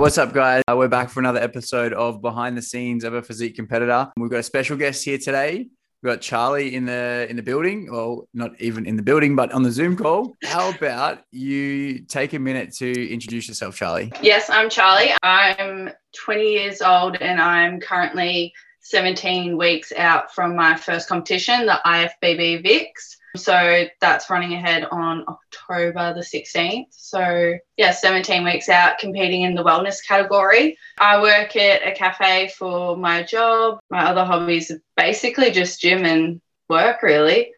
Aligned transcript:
What's 0.00 0.16
up, 0.16 0.32
guys? 0.32 0.62
Uh, 0.66 0.76
we're 0.78 0.88
back 0.88 1.10
for 1.10 1.20
another 1.20 1.40
episode 1.40 1.92
of 1.92 2.22
Behind 2.22 2.56
the 2.56 2.62
Scenes 2.62 3.04
of 3.04 3.12
a 3.12 3.20
Physique 3.20 3.54
Competitor. 3.54 4.10
We've 4.16 4.30
got 4.30 4.38
a 4.38 4.42
special 4.42 4.78
guest 4.78 5.04
here 5.04 5.18
today. 5.18 5.68
We've 6.02 6.10
got 6.10 6.22
Charlie 6.22 6.74
in 6.74 6.86
the 6.86 7.26
in 7.28 7.36
the 7.36 7.42
building. 7.42 7.86
Well, 7.92 8.26
not 8.32 8.58
even 8.62 8.86
in 8.86 8.96
the 8.96 9.02
building, 9.02 9.36
but 9.36 9.52
on 9.52 9.62
the 9.62 9.70
Zoom 9.70 9.98
call. 9.98 10.38
How 10.42 10.70
about 10.70 11.18
you 11.32 11.98
take 12.06 12.32
a 12.32 12.38
minute 12.38 12.72
to 12.76 13.12
introduce 13.12 13.46
yourself, 13.46 13.76
Charlie? 13.76 14.10
Yes, 14.22 14.48
I'm 14.48 14.70
Charlie. 14.70 15.10
I'm 15.22 15.90
20 16.16 16.50
years 16.50 16.80
old 16.80 17.16
and 17.16 17.38
I'm 17.38 17.78
currently 17.78 18.54
17 18.80 19.58
weeks 19.58 19.92
out 19.92 20.34
from 20.34 20.56
my 20.56 20.76
first 20.76 21.10
competition, 21.10 21.66
the 21.66 21.78
IFBB 21.84 22.62
VIX. 22.62 23.18
So 23.36 23.84
that's 24.00 24.28
running 24.28 24.54
ahead 24.54 24.84
on 24.90 25.24
October 25.28 26.14
the 26.14 26.20
16th. 26.20 26.86
So, 26.90 27.54
yeah, 27.76 27.92
17 27.92 28.44
weeks 28.44 28.68
out 28.68 28.98
competing 28.98 29.42
in 29.42 29.54
the 29.54 29.62
wellness 29.62 29.96
category. 30.06 30.76
I 30.98 31.20
work 31.20 31.54
at 31.56 31.86
a 31.86 31.92
cafe 31.92 32.48
for 32.48 32.96
my 32.96 33.22
job. 33.22 33.78
My 33.90 34.04
other 34.06 34.24
hobbies 34.24 34.70
are 34.70 34.80
basically 34.96 35.50
just 35.50 35.80
gym 35.80 36.04
and 36.04 36.40
work, 36.68 37.02
really. 37.02 37.52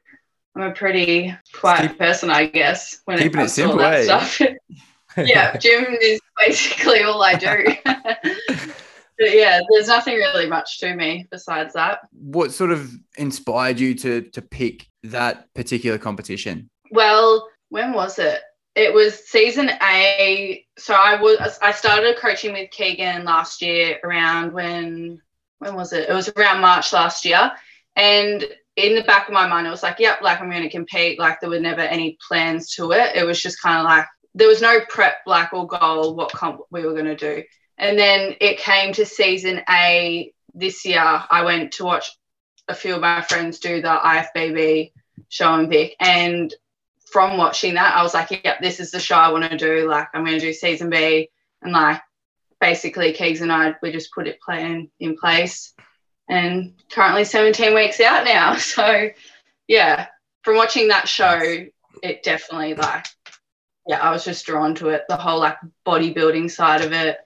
I'm 0.54 0.62
a 0.62 0.72
pretty 0.72 1.34
quiet 1.54 1.90
Keep, 1.90 1.98
person, 1.98 2.30
I 2.30 2.46
guess, 2.46 3.00
when 3.06 3.18
it 3.18 3.32
comes 3.32 3.52
it 3.52 3.54
simple, 3.54 3.78
to 3.78 3.84
all 3.84 3.90
that 3.90 4.00
eh? 4.00 4.26
stuff. 4.26 4.48
yeah, 5.16 5.56
gym 5.56 5.96
is 6.00 6.20
basically 6.38 7.02
all 7.02 7.22
I 7.22 7.34
do. 7.34 7.74
but 9.22 9.36
yeah, 9.36 9.60
there's 9.70 9.86
nothing 9.86 10.16
really 10.16 10.48
much 10.48 10.80
to 10.80 10.96
me 10.96 11.28
besides 11.30 11.74
that. 11.74 12.00
What 12.12 12.50
sort 12.50 12.72
of 12.72 12.92
inspired 13.16 13.78
you 13.78 13.94
to 13.94 14.22
to 14.22 14.42
pick 14.42 14.88
that 15.04 15.52
particular 15.54 15.96
competition? 15.96 16.68
Well, 16.90 17.48
when 17.68 17.92
was 17.92 18.18
it? 18.18 18.40
It 18.74 18.92
was 18.92 19.28
season 19.28 19.70
A. 19.80 20.64
So 20.76 20.94
I 20.94 21.20
was 21.20 21.56
I 21.62 21.70
started 21.70 22.16
coaching 22.16 22.52
with 22.52 22.70
Keegan 22.72 23.24
last 23.24 23.62
year 23.62 24.00
around 24.02 24.52
when 24.52 25.22
when 25.58 25.76
was 25.76 25.92
it? 25.92 26.08
It 26.08 26.12
was 26.12 26.28
around 26.30 26.60
March 26.60 26.92
last 26.92 27.24
year. 27.24 27.52
And 27.94 28.44
in 28.74 28.96
the 28.96 29.04
back 29.04 29.28
of 29.28 29.34
my 29.34 29.46
mind, 29.46 29.68
it 29.68 29.70
was 29.70 29.84
like, 29.84 30.00
yep, 30.00 30.20
like 30.20 30.40
I'm 30.40 30.50
going 30.50 30.62
to 30.62 30.68
compete. 30.68 31.20
Like 31.20 31.40
there 31.40 31.50
were 31.50 31.60
never 31.60 31.82
any 31.82 32.18
plans 32.26 32.74
to 32.74 32.90
it. 32.90 33.14
It 33.14 33.24
was 33.24 33.40
just 33.40 33.62
kind 33.62 33.78
of 33.78 33.84
like 33.84 34.06
there 34.34 34.48
was 34.48 34.62
no 34.62 34.80
prep, 34.88 35.18
like 35.26 35.52
or 35.52 35.68
goal, 35.68 36.16
what 36.16 36.32
comp 36.32 36.62
we 36.72 36.84
were 36.84 36.94
going 36.94 37.04
to 37.04 37.14
do. 37.14 37.44
And 37.82 37.98
then 37.98 38.36
it 38.40 38.58
came 38.58 38.92
to 38.92 39.04
season 39.04 39.60
A 39.68 40.32
this 40.54 40.84
year. 40.84 41.02
I 41.02 41.42
went 41.44 41.72
to 41.72 41.84
watch 41.84 42.16
a 42.68 42.76
few 42.76 42.94
of 42.94 43.00
my 43.00 43.22
friends 43.22 43.58
do 43.58 43.82
the 43.82 43.88
IFBB 43.88 44.92
show 45.28 45.52
and 45.54 45.68
Vic. 45.68 45.96
And 45.98 46.54
from 47.10 47.38
watching 47.38 47.74
that, 47.74 47.96
I 47.96 48.04
was 48.04 48.14
like, 48.14 48.30
yep, 48.44 48.60
this 48.60 48.78
is 48.78 48.92
the 48.92 49.00
show 49.00 49.16
I 49.16 49.32
want 49.32 49.50
to 49.50 49.56
do. 49.56 49.88
Like, 49.88 50.06
I'm 50.14 50.24
going 50.24 50.38
to 50.38 50.46
do 50.46 50.52
season 50.52 50.90
B. 50.90 51.28
And 51.60 51.72
like, 51.72 52.00
basically, 52.60 53.14
Keegs 53.14 53.40
and 53.40 53.50
I, 53.50 53.74
we 53.82 53.90
just 53.90 54.14
put 54.14 54.28
it 54.28 54.40
plan 54.40 54.88
in 55.00 55.16
place. 55.16 55.74
And 56.28 56.74
currently 56.88 57.24
17 57.24 57.74
weeks 57.74 58.00
out 58.00 58.24
now. 58.24 58.54
So, 58.58 59.08
yeah, 59.66 60.06
from 60.44 60.54
watching 60.54 60.86
that 60.88 61.08
show, 61.08 61.66
it 62.00 62.22
definitely 62.22 62.74
like, 62.74 63.06
yeah, 63.88 63.98
I 64.00 64.12
was 64.12 64.24
just 64.24 64.46
drawn 64.46 64.76
to 64.76 64.90
it. 64.90 65.02
The 65.08 65.16
whole 65.16 65.40
like 65.40 65.56
bodybuilding 65.84 66.48
side 66.48 66.82
of 66.82 66.92
it 66.92 67.18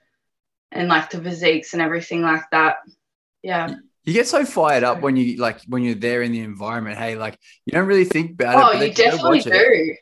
and 0.71 0.87
like 0.87 1.09
the 1.09 1.21
physiques 1.21 1.73
and 1.73 1.81
everything 1.81 2.21
like 2.21 2.43
that. 2.51 2.77
Yeah. 3.41 3.75
You 4.03 4.13
get 4.13 4.27
so 4.27 4.45
fired 4.45 4.83
up 4.83 5.01
when 5.01 5.17
you 5.17 5.37
like 5.37 5.61
when 5.67 5.83
you're 5.83 5.95
there 5.95 6.21
in 6.21 6.31
the 6.31 6.39
environment. 6.39 6.97
Hey, 6.97 7.15
like 7.15 7.37
you 7.65 7.73
don't 7.73 7.87
really 7.87 8.05
think 8.05 8.31
about 8.31 8.55
oh, 8.55 8.69
it. 8.71 8.81
Oh, 8.81 8.83
you 8.85 8.93
definitely 8.93 9.41
do. 9.41 9.51
It. 9.53 9.99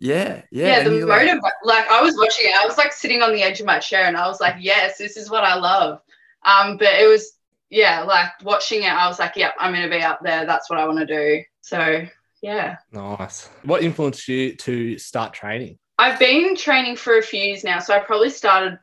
Yeah, 0.00 0.42
yeah. 0.50 0.78
Yeah, 0.78 0.84
the 0.84 1.06
motive. 1.06 1.42
Like, 1.42 1.52
like, 1.62 1.88
I 1.88 2.02
was 2.02 2.16
watching 2.16 2.46
it, 2.46 2.56
I 2.56 2.66
was 2.66 2.76
like 2.78 2.92
sitting 2.92 3.22
on 3.22 3.32
the 3.32 3.42
edge 3.42 3.60
of 3.60 3.66
my 3.66 3.78
chair, 3.78 4.06
and 4.06 4.16
I 4.16 4.26
was 4.26 4.40
like, 4.40 4.56
yes, 4.58 4.98
this 4.98 5.16
is 5.16 5.30
what 5.30 5.44
I 5.44 5.54
love. 5.54 6.00
Um, 6.44 6.76
but 6.76 6.88
it 6.98 7.06
was 7.06 7.38
yeah, 7.70 8.02
like 8.02 8.30
watching 8.42 8.82
it, 8.82 8.92
I 8.92 9.06
was 9.06 9.18
like, 9.18 9.36
yep, 9.36 9.54
I'm 9.60 9.72
gonna 9.72 9.88
be 9.88 10.02
up 10.02 10.20
there. 10.22 10.44
That's 10.44 10.68
what 10.68 10.78
I 10.78 10.86
want 10.86 10.98
to 11.00 11.06
do. 11.06 11.42
So 11.60 12.06
yeah. 12.42 12.76
Nice. 12.90 13.48
What 13.62 13.82
influenced 13.82 14.26
you 14.28 14.56
to 14.56 14.98
start 14.98 15.32
training? 15.32 15.78
I've 15.98 16.18
been 16.18 16.56
training 16.56 16.96
for 16.96 17.18
a 17.18 17.22
few 17.22 17.40
years 17.40 17.64
now, 17.64 17.78
so 17.78 17.94
I 17.94 18.00
probably 18.00 18.30
started 18.30 18.78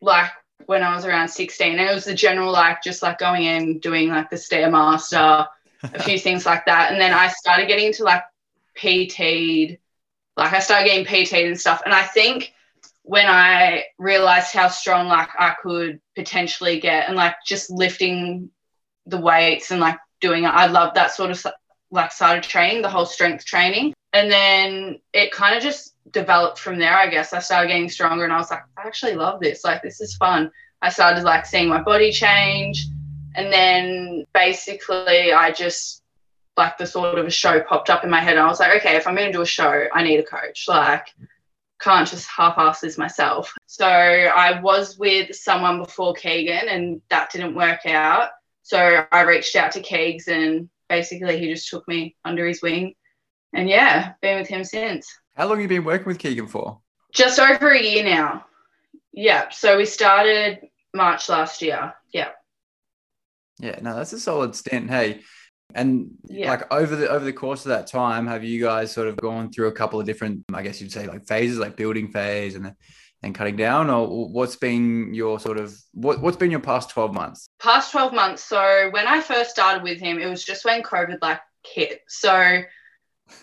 like 0.00 0.30
when 0.66 0.82
I 0.82 0.94
was 0.94 1.04
around 1.04 1.28
16. 1.28 1.78
And 1.78 1.80
it 1.80 1.94
was 1.94 2.04
the 2.04 2.14
general, 2.14 2.52
like, 2.52 2.82
just 2.82 3.02
like 3.02 3.18
going 3.18 3.44
in, 3.44 3.78
doing 3.78 4.08
like 4.08 4.30
the 4.30 4.36
Stairmaster, 4.36 5.46
a 5.82 6.02
few 6.02 6.18
things 6.18 6.46
like 6.46 6.66
that. 6.66 6.92
And 6.92 7.00
then 7.00 7.12
I 7.12 7.28
started 7.28 7.68
getting 7.68 7.86
into 7.86 8.04
like 8.04 8.22
PT'd, 8.76 9.78
like 10.36 10.52
I 10.52 10.60
started 10.60 10.88
getting 10.88 11.04
PT'd 11.04 11.46
and 11.46 11.60
stuff. 11.60 11.82
And 11.84 11.94
I 11.94 12.02
think 12.02 12.52
when 13.02 13.26
I 13.26 13.84
realized 13.98 14.52
how 14.52 14.68
strong 14.68 15.08
like 15.08 15.28
I 15.38 15.54
could 15.60 16.00
potentially 16.14 16.80
get 16.80 17.08
and 17.08 17.16
like 17.16 17.36
just 17.44 17.70
lifting 17.70 18.50
the 19.06 19.18
weights 19.18 19.70
and 19.70 19.80
like 19.80 19.98
doing 20.20 20.44
it, 20.44 20.48
I 20.48 20.66
love 20.66 20.94
that 20.94 21.12
sort 21.12 21.30
of 21.30 21.44
like 21.90 22.12
side 22.12 22.38
of 22.38 22.44
training, 22.44 22.82
the 22.82 22.88
whole 22.88 23.06
strength 23.06 23.44
training. 23.44 23.92
And 24.12 24.30
then 24.30 25.00
it 25.12 25.32
kind 25.32 25.56
of 25.56 25.62
just 25.62 25.91
developed 26.10 26.58
from 26.58 26.78
there, 26.78 26.96
I 26.96 27.08
guess. 27.08 27.32
I 27.32 27.38
started 27.38 27.68
getting 27.68 27.88
stronger 27.88 28.24
and 28.24 28.32
I 28.32 28.38
was 28.38 28.50
like, 28.50 28.62
I 28.76 28.86
actually 28.86 29.14
love 29.14 29.40
this. 29.40 29.64
Like, 29.64 29.82
this 29.82 30.00
is 30.00 30.16
fun. 30.16 30.50
I 30.80 30.90
started 30.90 31.24
like 31.24 31.46
seeing 31.46 31.68
my 31.68 31.80
body 31.80 32.12
change. 32.12 32.86
And 33.34 33.52
then 33.52 34.26
basically, 34.34 35.32
I 35.32 35.52
just 35.52 36.02
like 36.56 36.76
the 36.76 36.86
thought 36.86 37.18
of 37.18 37.26
a 37.26 37.30
show 37.30 37.60
popped 37.60 37.88
up 37.88 38.04
in 38.04 38.10
my 38.10 38.20
head. 38.20 38.36
And 38.36 38.40
I 38.40 38.48
was 38.48 38.60
like, 38.60 38.76
okay, 38.80 38.96
if 38.96 39.06
I'm 39.06 39.14
going 39.14 39.28
to 39.28 39.32
do 39.32 39.42
a 39.42 39.46
show, 39.46 39.86
I 39.92 40.02
need 40.02 40.18
a 40.18 40.24
coach. 40.24 40.66
Like, 40.68 41.06
can't 41.80 42.08
just 42.08 42.28
half 42.28 42.58
ass 42.58 42.80
this 42.80 42.98
myself. 42.98 43.52
So 43.66 43.86
I 43.86 44.60
was 44.60 44.98
with 44.98 45.34
someone 45.34 45.78
before 45.78 46.14
Keegan 46.14 46.68
and 46.68 47.00
that 47.10 47.30
didn't 47.32 47.54
work 47.54 47.86
out. 47.86 48.30
So 48.62 49.04
I 49.10 49.22
reached 49.22 49.56
out 49.56 49.72
to 49.72 49.80
Keegs 49.80 50.28
and 50.28 50.68
basically 50.88 51.38
he 51.38 51.52
just 51.52 51.68
took 51.68 51.86
me 51.88 52.14
under 52.24 52.46
his 52.46 52.62
wing. 52.62 52.94
And 53.52 53.68
yeah, 53.68 54.12
been 54.22 54.38
with 54.38 54.48
him 54.48 54.64
since. 54.64 55.12
How 55.36 55.46
long 55.46 55.56
have 55.56 55.62
you 55.62 55.68
been 55.68 55.84
working 55.84 56.06
with 56.06 56.18
Keegan 56.18 56.46
for? 56.46 56.80
Just 57.12 57.38
over 57.38 57.70
a 57.70 57.82
year 57.82 58.04
now. 58.04 58.46
Yeah. 59.12 59.50
So 59.50 59.76
we 59.76 59.86
started 59.86 60.60
March 60.94 61.28
last 61.28 61.62
year. 61.62 61.94
Yeah. 62.12 62.30
Yeah, 63.58 63.78
no, 63.80 63.94
that's 63.94 64.12
a 64.12 64.20
solid 64.20 64.56
stint. 64.56 64.90
Hey, 64.90 65.20
and 65.74 66.10
yeah. 66.28 66.50
like 66.50 66.72
over 66.72 66.96
the 66.96 67.08
over 67.08 67.24
the 67.24 67.32
course 67.32 67.64
of 67.64 67.70
that 67.70 67.86
time, 67.86 68.26
have 68.26 68.42
you 68.44 68.60
guys 68.60 68.92
sort 68.92 69.08
of 69.08 69.16
gone 69.16 69.52
through 69.52 69.68
a 69.68 69.72
couple 69.72 70.00
of 70.00 70.06
different, 70.06 70.44
I 70.52 70.62
guess 70.62 70.80
you'd 70.80 70.92
say, 70.92 71.06
like 71.06 71.26
phases, 71.26 71.58
like 71.58 71.76
building 71.76 72.10
phase 72.10 72.56
and 72.56 72.74
and 73.22 73.34
cutting 73.34 73.56
down, 73.56 73.88
or 73.88 74.28
what's 74.28 74.56
been 74.56 75.14
your 75.14 75.38
sort 75.38 75.58
of 75.58 75.76
what 75.92 76.20
what's 76.20 76.36
been 76.36 76.50
your 76.50 76.60
past 76.60 76.90
twelve 76.90 77.14
months? 77.14 77.46
Past 77.60 77.92
twelve 77.92 78.12
months. 78.12 78.42
So 78.42 78.88
when 78.90 79.06
I 79.06 79.20
first 79.20 79.50
started 79.50 79.82
with 79.82 80.00
him, 80.00 80.18
it 80.18 80.26
was 80.26 80.44
just 80.44 80.64
when 80.64 80.82
COVID 80.82 81.18
like 81.22 81.40
hit. 81.64 82.00
So 82.08 82.62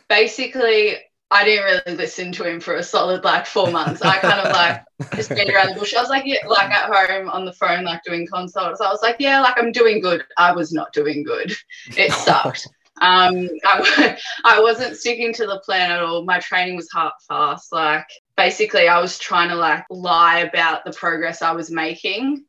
basically, 0.08 0.98
I 1.32 1.44
didn't 1.44 1.66
really 1.66 1.98
listen 1.98 2.32
to 2.34 2.44
him 2.44 2.60
for 2.60 2.76
a 2.76 2.84
solid 2.84 3.24
like 3.24 3.46
four 3.46 3.70
months. 3.70 4.02
I 4.02 4.18
kind 4.18 4.48
of 4.48 4.52
like 4.52 4.84
just 5.16 5.30
beat 5.30 5.50
around 5.50 5.70
the 5.70 5.80
bush. 5.80 5.94
I 5.94 6.02
was 6.02 6.10
like, 6.10 6.24
yeah, 6.26 6.46
like 6.48 6.72
at 6.72 6.92
home 6.92 7.30
on 7.30 7.46
the 7.46 7.54
phone, 7.54 7.84
like 7.84 8.04
doing 8.04 8.28
consults. 8.28 8.82
I 8.82 8.90
was 8.90 9.02
like, 9.04 9.18
yeah, 9.20 9.40
like 9.40 9.54
I'm 9.58 9.72
doing 9.72 10.02
good. 10.02 10.24
I 10.38 10.52
was 10.54 10.74
not 10.74 10.92
doing 10.92 11.24
good. 11.24 11.54
It 11.96 12.12
sucked. 12.26 12.68
um, 13.02 13.48
I, 13.64 14.18
I 14.44 14.60
wasn't 14.60 14.98
sticking 14.98 15.32
to 15.34 15.46
the 15.46 15.60
plan 15.60 15.92
at 15.92 16.02
all. 16.02 16.26
My 16.26 16.40
training 16.40 16.76
was 16.76 16.90
hard 16.90 17.14
fast. 17.28 17.72
Like 17.72 18.08
basically, 18.36 18.88
I 18.88 19.00
was 19.00 19.20
trying 19.20 19.50
to 19.50 19.56
like 19.56 19.86
lie 19.92 20.40
about 20.40 20.84
the 20.84 20.94
progress 20.94 21.44
I 21.44 21.52
was 21.52 21.70
making 21.70 22.44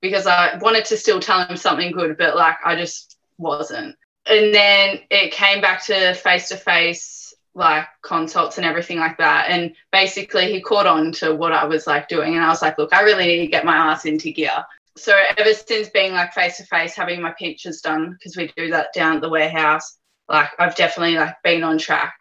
because 0.00 0.26
I 0.26 0.58
wanted 0.58 0.84
to 0.86 0.96
still 0.96 1.20
tell 1.20 1.46
him 1.46 1.56
something 1.56 1.92
good, 1.92 2.18
but 2.18 2.34
like 2.34 2.56
I 2.64 2.74
just 2.74 3.16
wasn't. 3.38 3.94
And 4.26 4.54
then 4.54 5.00
it 5.10 5.32
came 5.32 5.60
back 5.60 5.84
to 5.86 6.14
face 6.14 6.48
to 6.48 6.56
face 6.56 7.34
like 7.54 7.86
consults 8.02 8.58
and 8.58 8.66
everything 8.66 8.98
like 8.98 9.18
that. 9.18 9.50
And 9.50 9.74
basically, 9.92 10.52
he 10.52 10.60
caught 10.60 10.86
on 10.86 11.12
to 11.12 11.34
what 11.34 11.52
I 11.52 11.64
was 11.64 11.86
like 11.86 12.08
doing. 12.08 12.34
And 12.34 12.44
I 12.44 12.48
was 12.48 12.62
like, 12.62 12.78
look, 12.78 12.92
I 12.92 13.02
really 13.02 13.26
need 13.26 13.40
to 13.40 13.46
get 13.46 13.64
my 13.64 13.76
ass 13.76 14.04
into 14.04 14.32
gear. 14.32 14.64
So, 14.96 15.16
ever 15.36 15.52
since 15.52 15.88
being 15.88 16.12
like 16.12 16.32
face 16.32 16.56
to 16.58 16.64
face, 16.64 16.94
having 16.94 17.20
my 17.20 17.32
pictures 17.38 17.80
done, 17.80 18.12
because 18.12 18.36
we 18.36 18.52
do 18.56 18.70
that 18.70 18.92
down 18.94 19.16
at 19.16 19.22
the 19.22 19.28
warehouse, 19.28 19.98
like 20.28 20.50
I've 20.58 20.76
definitely 20.76 21.16
like 21.16 21.36
been 21.42 21.62
on 21.62 21.78
track. 21.78 22.14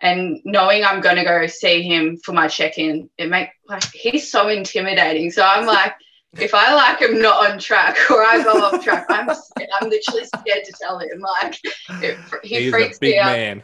And 0.00 0.40
knowing 0.44 0.84
I'm 0.84 1.00
going 1.00 1.16
to 1.16 1.24
go 1.24 1.46
see 1.46 1.82
him 1.82 2.18
for 2.18 2.32
my 2.32 2.48
check 2.48 2.78
in, 2.78 3.10
it 3.16 3.30
make 3.30 3.48
like 3.68 3.84
he's 3.92 4.30
so 4.30 4.48
intimidating. 4.48 5.30
So 5.30 5.42
I'm 5.42 5.66
like, 5.66 5.94
if 6.38 6.54
I 6.54 6.74
like 6.74 7.02
am 7.02 7.20
not 7.20 7.50
on 7.50 7.58
track 7.58 7.96
or 8.10 8.22
I 8.22 8.42
go 8.42 8.52
off 8.52 8.82
track, 8.82 9.06
I'm 9.08 9.28
I'm 9.28 9.88
literally 9.88 10.24
scared 10.24 10.64
to 10.64 10.72
tell 10.80 10.98
him. 10.98 11.20
Like 11.20 11.58
it, 12.02 12.18
he 12.42 12.62
he's 12.62 12.70
freaks 12.70 13.00
me 13.00 13.18
out. 13.18 13.32
Man 13.32 13.62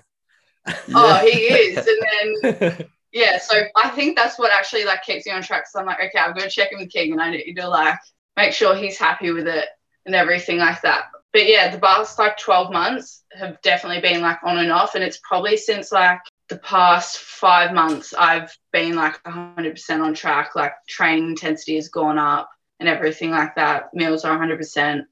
oh, 0.94 1.18
he 1.22 1.38
is. 1.38 1.86
And 1.86 2.42
then 2.42 2.86
yeah, 3.12 3.38
so 3.38 3.62
I 3.76 3.90
think 3.90 4.16
that's 4.16 4.38
what 4.38 4.52
actually 4.52 4.84
like 4.84 5.02
keeps 5.02 5.26
me 5.26 5.32
on 5.32 5.42
track. 5.42 5.66
So 5.68 5.80
I'm 5.80 5.86
like, 5.86 5.98
okay, 5.98 6.18
I'm 6.18 6.34
gonna 6.34 6.50
check 6.50 6.72
in 6.72 6.78
with 6.78 6.90
King 6.90 7.12
and 7.12 7.20
I 7.20 7.30
need 7.30 7.54
to 7.54 7.68
like 7.68 7.98
make 8.36 8.52
sure 8.52 8.74
he's 8.74 8.98
happy 8.98 9.30
with 9.30 9.48
it 9.48 9.66
and 10.06 10.14
everything 10.14 10.58
like 10.58 10.80
that. 10.82 11.04
But 11.32 11.46
yeah, 11.46 11.70
the 11.70 11.78
past 11.78 12.18
like 12.18 12.38
12 12.38 12.72
months 12.72 13.22
have 13.32 13.60
definitely 13.62 14.00
been 14.00 14.20
like 14.20 14.38
on 14.44 14.58
and 14.58 14.72
off. 14.72 14.94
And 14.94 15.04
it's 15.04 15.20
probably 15.22 15.56
since 15.56 15.92
like 15.92 16.18
the 16.48 16.58
past 16.58 17.18
five 17.18 17.72
months, 17.72 18.12
I've 18.12 18.52
been 18.72 18.96
like 18.96 19.22
100% 19.22 20.04
on 20.04 20.14
track. 20.14 20.56
Like 20.56 20.72
training 20.88 21.30
intensity 21.30 21.76
has 21.76 21.88
gone 21.88 22.18
up 22.18 22.50
and 22.80 22.88
everything 22.88 23.30
like 23.30 23.54
that. 23.56 23.94
Meals 23.94 24.24
are 24.24 24.36
100%. 24.38 25.02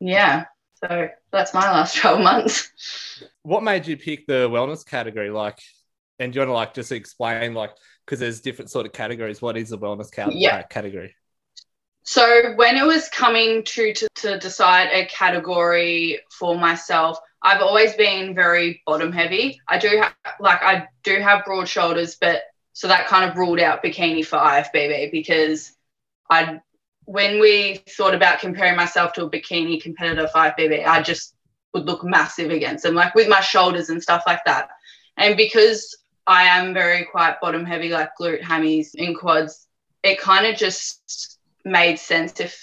Yeah. 0.00 0.46
So 0.76 1.08
that's 1.30 1.54
my 1.54 1.70
last 1.70 1.96
12 2.00 2.20
months. 2.20 2.72
What 3.42 3.62
made 3.62 3.86
you 3.86 3.96
pick 3.96 4.26
the 4.26 4.48
wellness 4.48 4.84
category? 4.84 5.30
Like, 5.30 5.58
and 6.18 6.32
do 6.32 6.38
you 6.38 6.40
want 6.40 6.48
to 6.48 6.54
like 6.54 6.74
just 6.74 6.92
explain, 6.92 7.54
like, 7.54 7.70
because 8.04 8.20
there's 8.20 8.40
different 8.40 8.70
sort 8.70 8.86
of 8.86 8.92
categories. 8.92 9.40
What 9.40 9.56
is 9.56 9.70
the 9.70 9.78
wellness 9.78 10.10
ca- 10.12 10.30
Yeah. 10.32 10.56
uh, 10.58 10.62
category? 10.64 11.14
So 12.06 12.52
when 12.56 12.76
it 12.76 12.84
was 12.84 13.08
coming 13.08 13.64
to, 13.64 13.94
to 13.94 14.08
to 14.16 14.38
decide 14.38 14.90
a 14.92 15.06
category 15.06 16.20
for 16.30 16.54
myself, 16.58 17.18
I've 17.40 17.62
always 17.62 17.94
been 17.94 18.34
very 18.34 18.82
bottom 18.86 19.10
heavy. 19.10 19.58
I 19.66 19.78
do 19.78 19.88
have 19.88 20.14
like 20.38 20.62
I 20.62 20.88
do 21.02 21.18
have 21.20 21.46
broad 21.46 21.66
shoulders, 21.66 22.16
but 22.20 22.42
so 22.74 22.88
that 22.88 23.06
kind 23.06 23.30
of 23.30 23.38
ruled 23.38 23.58
out 23.60 23.82
bikini 23.82 24.24
for 24.24 24.36
IFBB 24.36 25.12
because 25.12 25.72
I 26.28 26.60
when 27.06 27.40
we 27.40 27.82
thought 27.90 28.14
about 28.14 28.40
comparing 28.40 28.76
myself 28.76 29.12
to 29.14 29.24
a 29.24 29.30
bikini 29.30 29.80
competitor 29.80 30.26
for 30.28 30.38
IFBB, 30.38 30.86
I 30.86 31.02
just 31.02 31.34
would 31.72 31.86
look 31.86 32.04
massive 32.04 32.50
against 32.50 32.84
them, 32.84 32.94
like 32.94 33.14
with 33.14 33.28
my 33.28 33.40
shoulders 33.40 33.90
and 33.90 34.02
stuff 34.02 34.22
like 34.26 34.44
that. 34.44 34.68
And 35.16 35.36
because 35.36 35.96
I 36.26 36.44
am 36.44 36.72
very 36.72 37.04
quite 37.04 37.40
bottom 37.40 37.64
heavy, 37.64 37.90
like 37.90 38.10
glute 38.18 38.42
hammies 38.42 38.90
and 38.96 39.16
quads, 39.16 39.66
it 40.02 40.18
kind 40.18 40.46
of 40.46 40.56
just 40.56 41.38
made 41.64 41.98
sense 41.98 42.38
if 42.40 42.60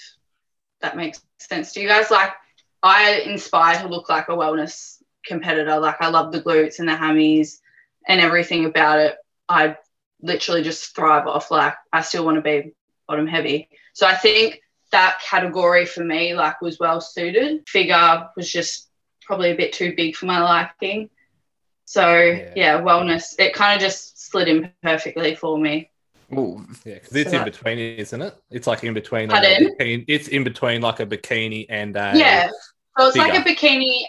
that 0.80 0.96
makes 0.96 1.20
sense 1.38 1.72
to 1.72 1.80
you 1.80 1.88
guys. 1.88 2.10
Like 2.10 2.32
I 2.82 3.22
inspire 3.26 3.80
to 3.80 3.88
look 3.88 4.08
like 4.08 4.28
a 4.28 4.32
wellness 4.32 5.02
competitor. 5.24 5.78
Like 5.78 6.00
I 6.00 6.08
love 6.08 6.32
the 6.32 6.42
glutes 6.42 6.78
and 6.78 6.88
the 6.88 6.92
hammies 6.92 7.58
and 8.08 8.20
everything 8.20 8.64
about 8.64 8.98
it. 8.98 9.16
I 9.48 9.76
literally 10.20 10.62
just 10.62 10.94
thrive 10.94 11.26
off. 11.26 11.50
Like 11.50 11.74
I 11.92 12.00
still 12.00 12.24
want 12.24 12.36
to 12.36 12.42
be 12.42 12.72
bottom 13.06 13.26
heavy. 13.26 13.68
So 13.92 14.06
I 14.06 14.14
think 14.14 14.60
that 14.90 15.20
category 15.24 15.86
for 15.86 16.04
me 16.04 16.34
like 16.34 16.60
was 16.60 16.78
well 16.78 17.00
suited. 17.00 17.68
Figure 17.68 18.28
was 18.36 18.50
just 18.50 18.88
probably 19.22 19.50
a 19.50 19.56
bit 19.56 19.72
too 19.72 19.94
big 19.96 20.16
for 20.16 20.26
my 20.26 20.40
liking. 20.40 21.08
So 21.84 22.16
Yeah. 22.16 22.52
yeah, 22.56 22.80
wellness. 22.80 23.34
It 23.38 23.54
kind 23.54 23.74
of 23.76 23.80
just 23.80 24.30
slid 24.30 24.48
in 24.48 24.70
perfectly 24.82 25.34
for 25.34 25.58
me. 25.58 25.90
Ooh, 26.32 26.64
Yeah, 26.84 26.94
because 26.94 27.14
it's 27.16 27.30
So 27.30 27.38
in 27.38 27.44
between, 27.44 27.78
isn't 27.78 28.22
it? 28.22 28.34
It's 28.50 28.66
like 28.66 28.84
in 28.84 28.94
between. 28.94 29.30
a 29.30 29.34
Pardon? 29.34 29.76
bikini- 29.78 30.04
It's 30.08 30.28
in 30.28 30.44
between 30.44 30.80
like 30.80 31.00
a 31.00 31.06
bikini 31.06 31.66
and 31.68 31.96
a 31.96 32.12
yeah. 32.14 32.48
So 32.98 33.08
it's 33.08 33.16
like 33.16 33.34
a 33.34 33.42
bikini, 33.42 34.04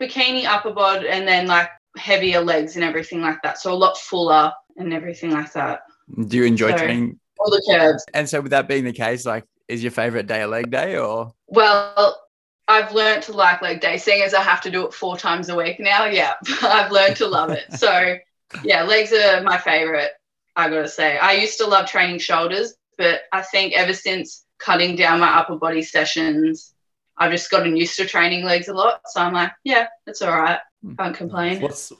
bikini 0.00 0.44
upper 0.46 0.72
bod, 0.72 1.04
and 1.04 1.26
then 1.26 1.46
like 1.46 1.68
heavier 1.96 2.40
legs 2.40 2.76
and 2.76 2.84
everything 2.84 3.20
like 3.22 3.42
that. 3.42 3.58
So 3.58 3.72
a 3.72 3.74
lot 3.74 3.98
fuller 3.98 4.52
and 4.76 4.92
everything 4.94 5.30
like 5.32 5.52
that. 5.54 5.80
do 6.28 6.36
you 6.36 6.44
enjoy 6.44 6.70
So- 6.70 6.78
training? 6.78 7.18
All 7.38 7.50
the 7.50 7.62
curves. 7.70 8.04
And 8.14 8.28
so, 8.28 8.40
with 8.40 8.50
that 8.50 8.68
being 8.68 8.84
the 8.84 8.92
case, 8.92 9.24
like, 9.24 9.44
is 9.68 9.82
your 9.82 9.92
favorite 9.92 10.26
day 10.26 10.42
a 10.42 10.48
leg 10.48 10.70
day 10.70 10.96
or? 10.96 11.32
Well, 11.46 12.20
I've 12.68 12.92
learned 12.92 13.22
to 13.24 13.32
like 13.32 13.62
leg 13.62 13.80
day, 13.80 13.96
seeing 13.96 14.22
as 14.22 14.34
I 14.34 14.42
have 14.42 14.60
to 14.62 14.70
do 14.70 14.86
it 14.86 14.92
four 14.92 15.16
times 15.16 15.48
a 15.48 15.56
week 15.56 15.80
now. 15.80 16.04
Yeah, 16.06 16.34
I've 16.62 16.92
learned 16.92 17.16
to 17.16 17.26
love 17.26 17.50
it. 17.50 17.72
So, 17.74 18.16
yeah, 18.62 18.82
legs 18.82 19.12
are 19.12 19.42
my 19.42 19.58
favorite. 19.58 20.12
I 20.54 20.68
gotta 20.68 20.88
say, 20.88 21.16
I 21.18 21.32
used 21.32 21.58
to 21.58 21.66
love 21.66 21.86
training 21.86 22.18
shoulders, 22.18 22.74
but 22.96 23.22
I 23.32 23.42
think 23.42 23.74
ever 23.74 23.92
since 23.92 24.44
cutting 24.58 24.96
down 24.96 25.20
my 25.20 25.28
upper 25.28 25.56
body 25.56 25.82
sessions, 25.82 26.74
I've 27.16 27.30
just 27.30 27.50
gotten 27.50 27.76
used 27.76 27.96
to 27.96 28.06
training 28.06 28.44
legs 28.44 28.68
a 28.68 28.74
lot. 28.74 29.00
So 29.06 29.20
I'm 29.20 29.32
like, 29.32 29.52
yeah, 29.64 29.86
it's 30.06 30.20
all 30.20 30.36
right. 30.36 30.58
Hmm. 30.82 30.94
Can't 30.94 31.16
complain. 31.16 31.60
What's 31.62 31.92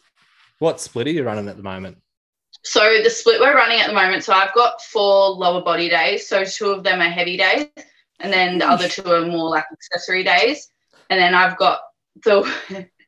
what 0.58 0.81
split 0.81 1.06
are 1.06 1.11
you 1.11 1.25
running 1.25 1.49
at 1.49 1.56
the 1.56 1.62
moment? 1.62 1.99
So 2.62 3.02
the 3.02 3.10
split 3.10 3.40
we're 3.40 3.55
running 3.55 3.81
at 3.81 3.87
the 3.87 3.94
moment, 3.94 4.25
so 4.25 4.32
I've 4.32 4.55
got 4.55 4.82
four 4.82 5.31
lower 5.31 5.62
body 5.62 5.88
days. 5.88 6.28
So 6.28 6.44
two 6.44 6.70
of 6.70 6.84
them 6.84 7.00
are 7.00 7.10
heavy 7.10 7.37
days, 7.37 7.66
and 8.20 8.32
then 8.32 8.58
the 8.58 8.69
other 8.69 8.88
two 8.88 9.10
are 9.10 9.25
more 9.26 9.50
like 9.50 9.64
accessory 9.72 10.25
days. 10.25 10.70
And 11.10 11.19
then 11.19 11.34
I've 11.34 11.56
got 11.56 11.81
the 12.25 12.43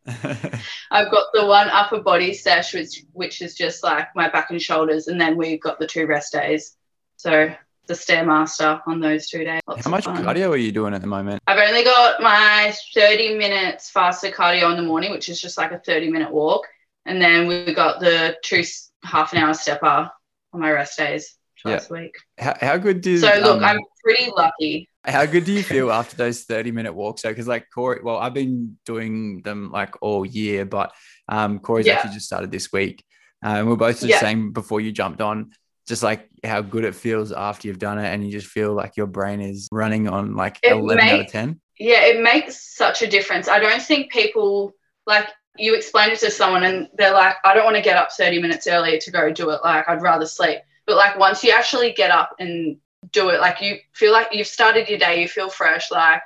I've 0.91 1.11
got 1.11 1.26
the 1.35 1.47
one 1.47 1.69
upper 1.69 2.00
body 2.00 2.32
sesh, 2.32 2.75
which 2.75 3.02
which 3.12 3.43
is 3.43 3.55
just 3.55 3.82
like 3.82 4.08
my 4.14 4.29
back 4.29 4.50
and 4.50 4.61
shoulders, 4.61 5.08
and 5.08 5.20
then 5.20 5.37
we've 5.37 5.61
got 5.61 5.79
the 5.79 5.87
two 5.87 6.06
rest 6.06 6.32
days. 6.32 6.76
So 7.17 7.55
the 7.87 7.94
stairmaster 7.94 8.81
on 8.87 9.00
those 9.00 9.29
two 9.29 9.44
days. 9.44 9.61
Lots 9.67 9.85
How 9.85 9.91
much 9.91 10.05
cardio 10.05 10.50
are 10.50 10.56
you 10.56 10.70
doing 10.73 10.94
at 10.94 11.00
the 11.00 11.08
moment? 11.08 11.43
I've 11.46 11.58
only 11.58 11.82
got 11.82 12.23
my 12.23 12.73
30 12.94 13.37
minutes 13.37 13.91
fasted 13.91 14.32
cardio 14.32 14.70
in 14.70 14.76
the 14.76 14.82
morning, 14.82 15.11
which 15.11 15.29
is 15.29 15.41
just 15.41 15.58
like 15.58 15.73
a 15.73 15.79
30 15.79 16.08
minute 16.08 16.31
walk. 16.31 16.67
And 17.05 17.20
then 17.20 17.49
we've 17.49 17.75
got 17.75 17.99
the 17.99 18.37
two 18.44 18.62
half 19.05 19.32
an 19.32 19.38
hour 19.38 19.55
stepper 19.55 20.11
on 20.52 20.61
my 20.61 20.70
rest 20.70 20.99
days 20.99 21.37
last 21.64 21.91
week. 21.91 22.14
How, 22.38 22.56
how 22.61 22.76
good 22.76 23.00
do 23.00 23.19
So 23.19 23.26
look, 23.41 23.58
um, 23.58 23.64
I'm 23.64 23.79
pretty 24.02 24.31
lucky. 24.37 24.88
How 25.05 25.25
good 25.26 25.44
do 25.44 25.52
you 25.52 25.62
feel 25.62 25.91
after 25.93 26.17
those 26.17 26.44
30 26.44 26.73
minute 26.73 26.93
walks? 26.94 27.23
So, 27.23 27.29
because 27.31 27.47
like 27.49 27.67
Corey, 27.75 28.00
well, 28.02 28.19
I've 28.19 28.35
been 28.35 28.79
doing 28.85 29.43
them 29.43 29.70
like 29.70 29.94
all 30.02 30.26
year, 30.26 30.64
but 30.64 30.93
um, 31.29 31.58
Corey's 31.58 31.87
Yeah. 31.87 31.94
actually 31.94 32.11
just 32.14 32.26
started 32.26 32.50
this 32.50 32.73
week. 32.73 33.05
Uh, 33.44 33.49
and 33.56 33.69
we're 33.69 33.76
both 33.76 34.00
just 34.00 34.11
Yeah. 34.11 34.19
saying 34.19 34.52
before 34.52 34.81
you 34.81 34.93
jumped 34.93 35.20
on, 35.23 35.53
just 35.88 36.03
like 36.03 36.29
how 36.44 36.61
good 36.61 36.85
it 36.85 36.94
feels 36.94 37.32
after 37.32 37.69
you've 37.69 37.79
done 37.79 37.99
it. 37.99 38.06
And 38.06 38.25
you 38.25 38.31
just 38.31 38.46
feel 38.49 38.75
like 38.75 38.96
your 38.96 39.06
brain 39.06 39.41
is 39.41 39.69
running 39.73 40.08
on 40.08 40.37
like 40.37 40.58
It 40.62 40.73
11 40.73 41.08
out 41.08 41.20
of 41.20 41.26
10. 41.29 41.61
Yeah, 41.79 42.05
it 42.05 42.23
makes 42.23 42.76
such 42.76 43.00
a 43.00 43.06
difference. 43.06 43.49
I 43.49 43.58
don't 43.58 43.81
think 43.82 44.12
people 44.12 44.73
like 45.06 45.29
you 45.56 45.75
explain 45.75 46.11
it 46.11 46.20
to 46.20 46.31
someone 46.31 46.64
and 46.64 46.88
they're 46.94 47.12
like, 47.12 47.37
I 47.44 47.55
don't 47.55 47.64
want 47.64 47.76
to 47.76 47.82
get 47.82 47.97
up 47.97 48.12
30 48.12 48.41
minutes 48.41 48.67
earlier 48.67 48.99
to 48.99 49.11
go 49.11 49.31
do 49.31 49.50
it. 49.50 49.61
Like, 49.62 49.88
I'd 49.88 50.02
rather 50.02 50.26
sleep. 50.26 50.61
But 50.87 50.97
like, 50.97 51.19
once 51.19 51.44
you 51.44 51.52
actually 51.52 51.93
get 51.93 52.11
up 52.11 52.35
and 52.38 52.79
do 53.12 53.29
it, 53.31 53.41
like, 53.41 53.61
you 53.61 53.79
feel 53.93 54.12
like 54.12 54.29
you've 54.32 54.47
started 54.47 54.88
your 54.88 54.99
day, 54.99 55.20
you 55.20 55.29
feel 55.29 55.50
fresh, 55.50 55.91
like, 55.91 56.23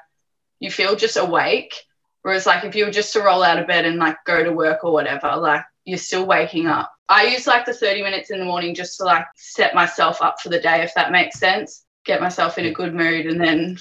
you 0.60 0.70
feel 0.70 0.96
just 0.96 1.16
awake. 1.16 1.74
Whereas, 2.22 2.46
like, 2.46 2.64
if 2.64 2.74
you 2.74 2.86
were 2.86 2.90
just 2.90 3.12
to 3.12 3.22
roll 3.22 3.42
out 3.42 3.58
of 3.58 3.66
bed 3.66 3.84
and 3.84 3.98
like 3.98 4.16
go 4.24 4.42
to 4.42 4.52
work 4.52 4.84
or 4.84 4.92
whatever, 4.92 5.36
like, 5.36 5.64
you're 5.84 5.98
still 5.98 6.26
waking 6.26 6.66
up. 6.66 6.90
I 7.08 7.26
use 7.26 7.46
like 7.46 7.66
the 7.66 7.74
30 7.74 8.02
minutes 8.02 8.30
in 8.30 8.38
the 8.38 8.44
morning 8.44 8.74
just 8.74 8.96
to 8.98 9.04
like 9.04 9.26
set 9.36 9.74
myself 9.74 10.22
up 10.22 10.40
for 10.40 10.48
the 10.48 10.60
day, 10.60 10.82
if 10.82 10.94
that 10.94 11.12
makes 11.12 11.38
sense. 11.38 11.84
Get 12.04 12.20
myself 12.20 12.58
in 12.58 12.66
a 12.66 12.72
good 12.72 12.94
mood 12.94 13.26
and 13.26 13.40
then 13.40 13.78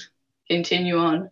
continue 0.48 0.98
on. 0.98 1.30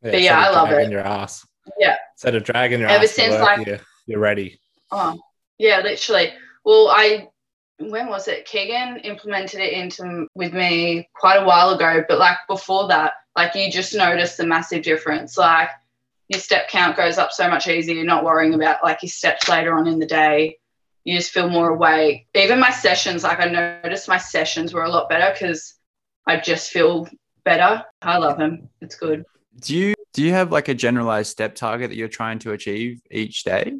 But 0.00 0.22
yeah, 0.22 0.38
I 0.38 0.50
love 0.50 0.70
it. 0.70 0.90
Your 0.90 1.00
ass. 1.00 1.44
Yeah. 1.78 1.96
Instead 2.14 2.34
of 2.34 2.44
dragging 2.44 2.80
your 2.80 2.88
Ever 2.88 3.04
ass 3.04 3.10
since, 3.10 3.32
work, 3.32 3.42
like- 3.42 3.66
you're, 3.66 3.80
you're 4.06 4.20
ready. 4.20 4.60
Oh, 4.90 5.18
yeah, 5.58 5.80
literally. 5.80 6.32
Well, 6.64 6.88
I 6.88 7.28
when 7.78 8.08
was 8.08 8.28
it? 8.28 8.44
Keegan 8.44 8.98
implemented 8.98 9.60
it 9.60 9.72
into 9.72 10.26
with 10.34 10.52
me 10.52 11.08
quite 11.14 11.36
a 11.36 11.44
while 11.44 11.70
ago, 11.70 12.04
but 12.08 12.18
like 12.18 12.38
before 12.48 12.88
that, 12.88 13.12
like 13.36 13.54
you 13.54 13.70
just 13.70 13.94
notice 13.94 14.36
the 14.36 14.46
massive 14.46 14.82
difference. 14.82 15.38
Like 15.38 15.70
your 16.28 16.40
step 16.40 16.68
count 16.68 16.96
goes 16.96 17.18
up 17.18 17.32
so 17.32 17.48
much 17.48 17.68
easier. 17.68 17.94
You're 17.94 18.04
not 18.04 18.24
worrying 18.24 18.54
about 18.54 18.82
like 18.82 19.02
your 19.02 19.10
steps 19.10 19.48
later 19.48 19.74
on 19.74 19.86
in 19.86 19.98
the 19.98 20.06
day. 20.06 20.58
You 21.04 21.16
just 21.16 21.30
feel 21.30 21.48
more 21.48 21.70
awake. 21.70 22.26
Even 22.34 22.58
my 22.58 22.70
sessions, 22.70 23.22
like 23.22 23.40
I 23.40 23.48
noticed 23.82 24.08
my 24.08 24.18
sessions 24.18 24.74
were 24.74 24.82
a 24.82 24.90
lot 24.90 25.08
better 25.08 25.32
because 25.32 25.74
I 26.26 26.38
just 26.38 26.70
feel 26.70 27.08
better. 27.44 27.84
I 28.02 28.18
love 28.18 28.38
them. 28.38 28.68
It's 28.80 28.96
good. 28.96 29.24
Do 29.60 29.76
you 29.76 29.94
do 30.18 30.24
you 30.24 30.32
have 30.32 30.50
like 30.50 30.66
a 30.66 30.74
generalized 30.74 31.30
step 31.30 31.54
target 31.54 31.90
that 31.90 31.96
you're 31.96 32.08
trying 32.08 32.40
to 32.40 32.50
achieve 32.50 33.00
each 33.08 33.44
day? 33.44 33.74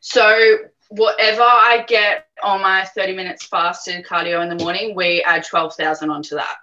So 0.00 0.56
whatever 0.88 1.42
I 1.42 1.84
get 1.86 2.26
on 2.42 2.60
my 2.60 2.84
30 2.86 3.14
minutes 3.14 3.46
fasted 3.46 4.04
cardio 4.04 4.42
in 4.42 4.48
the 4.48 4.62
morning, 4.64 4.96
we 4.96 5.22
add 5.22 5.44
12,000 5.44 6.10
onto 6.10 6.34
that. 6.34 6.56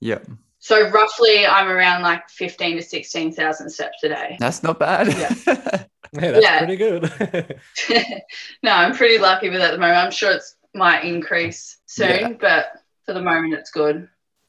Yeah, 0.00 0.18
So 0.58 0.90
roughly 0.90 1.46
I'm 1.46 1.66
around 1.68 2.02
like 2.02 2.28
15 2.28 2.76
to 2.76 2.82
16,000 2.82 3.70
steps 3.70 4.04
a 4.04 4.08
day. 4.10 4.36
that's 4.38 4.62
not 4.62 4.78
bad. 4.78 5.06
Yeah, 5.08 5.86
that's 6.12 6.42
Yeah. 6.44 6.58
pretty 6.58 6.76
good. 6.76 7.58
no, 8.62 8.72
I'm 8.72 8.94
pretty 8.94 9.16
lucky 9.16 9.48
with 9.48 9.60
it 9.60 9.64
at 9.64 9.70
the 9.72 9.78
moment. 9.78 9.96
I'm 9.96 10.10
sure 10.10 10.32
it's 10.32 10.56
might 10.74 11.04
increase 11.06 11.78
soon, 11.86 12.08
Yeah. 12.20 12.32
but 12.38 12.66
for 13.06 13.14
the 13.14 13.22
moment 13.22 13.54
it's 13.54 13.70
good. 13.70 14.06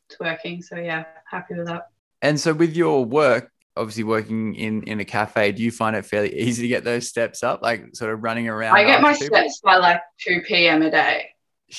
It's 0.09 0.19
working. 0.19 0.61
So 0.61 0.75
yeah, 0.75 1.05
happy 1.31 1.53
with 1.55 1.67
that. 1.67 1.87
And 2.21 2.39
so 2.39 2.53
with 2.53 2.75
your 2.75 3.05
work, 3.05 3.51
obviously 3.75 4.03
working 4.03 4.55
in 4.55 4.83
in 4.83 4.99
a 4.99 5.05
cafe, 5.05 5.51
do 5.51 5.63
you 5.63 5.71
find 5.71 5.95
it 5.95 6.05
fairly 6.05 6.37
easy 6.37 6.63
to 6.63 6.67
get 6.67 6.83
those 6.83 7.07
steps 7.07 7.43
up, 7.43 7.61
like 7.61 7.95
sort 7.95 8.13
of 8.13 8.23
running 8.23 8.47
around? 8.47 8.75
I 8.75 8.83
get 8.83 9.01
my 9.01 9.13
people? 9.13 9.37
steps 9.37 9.61
by 9.63 9.77
like 9.77 10.01
2 10.19 10.41
p.m. 10.41 10.81
a 10.81 10.91
day. 10.91 11.29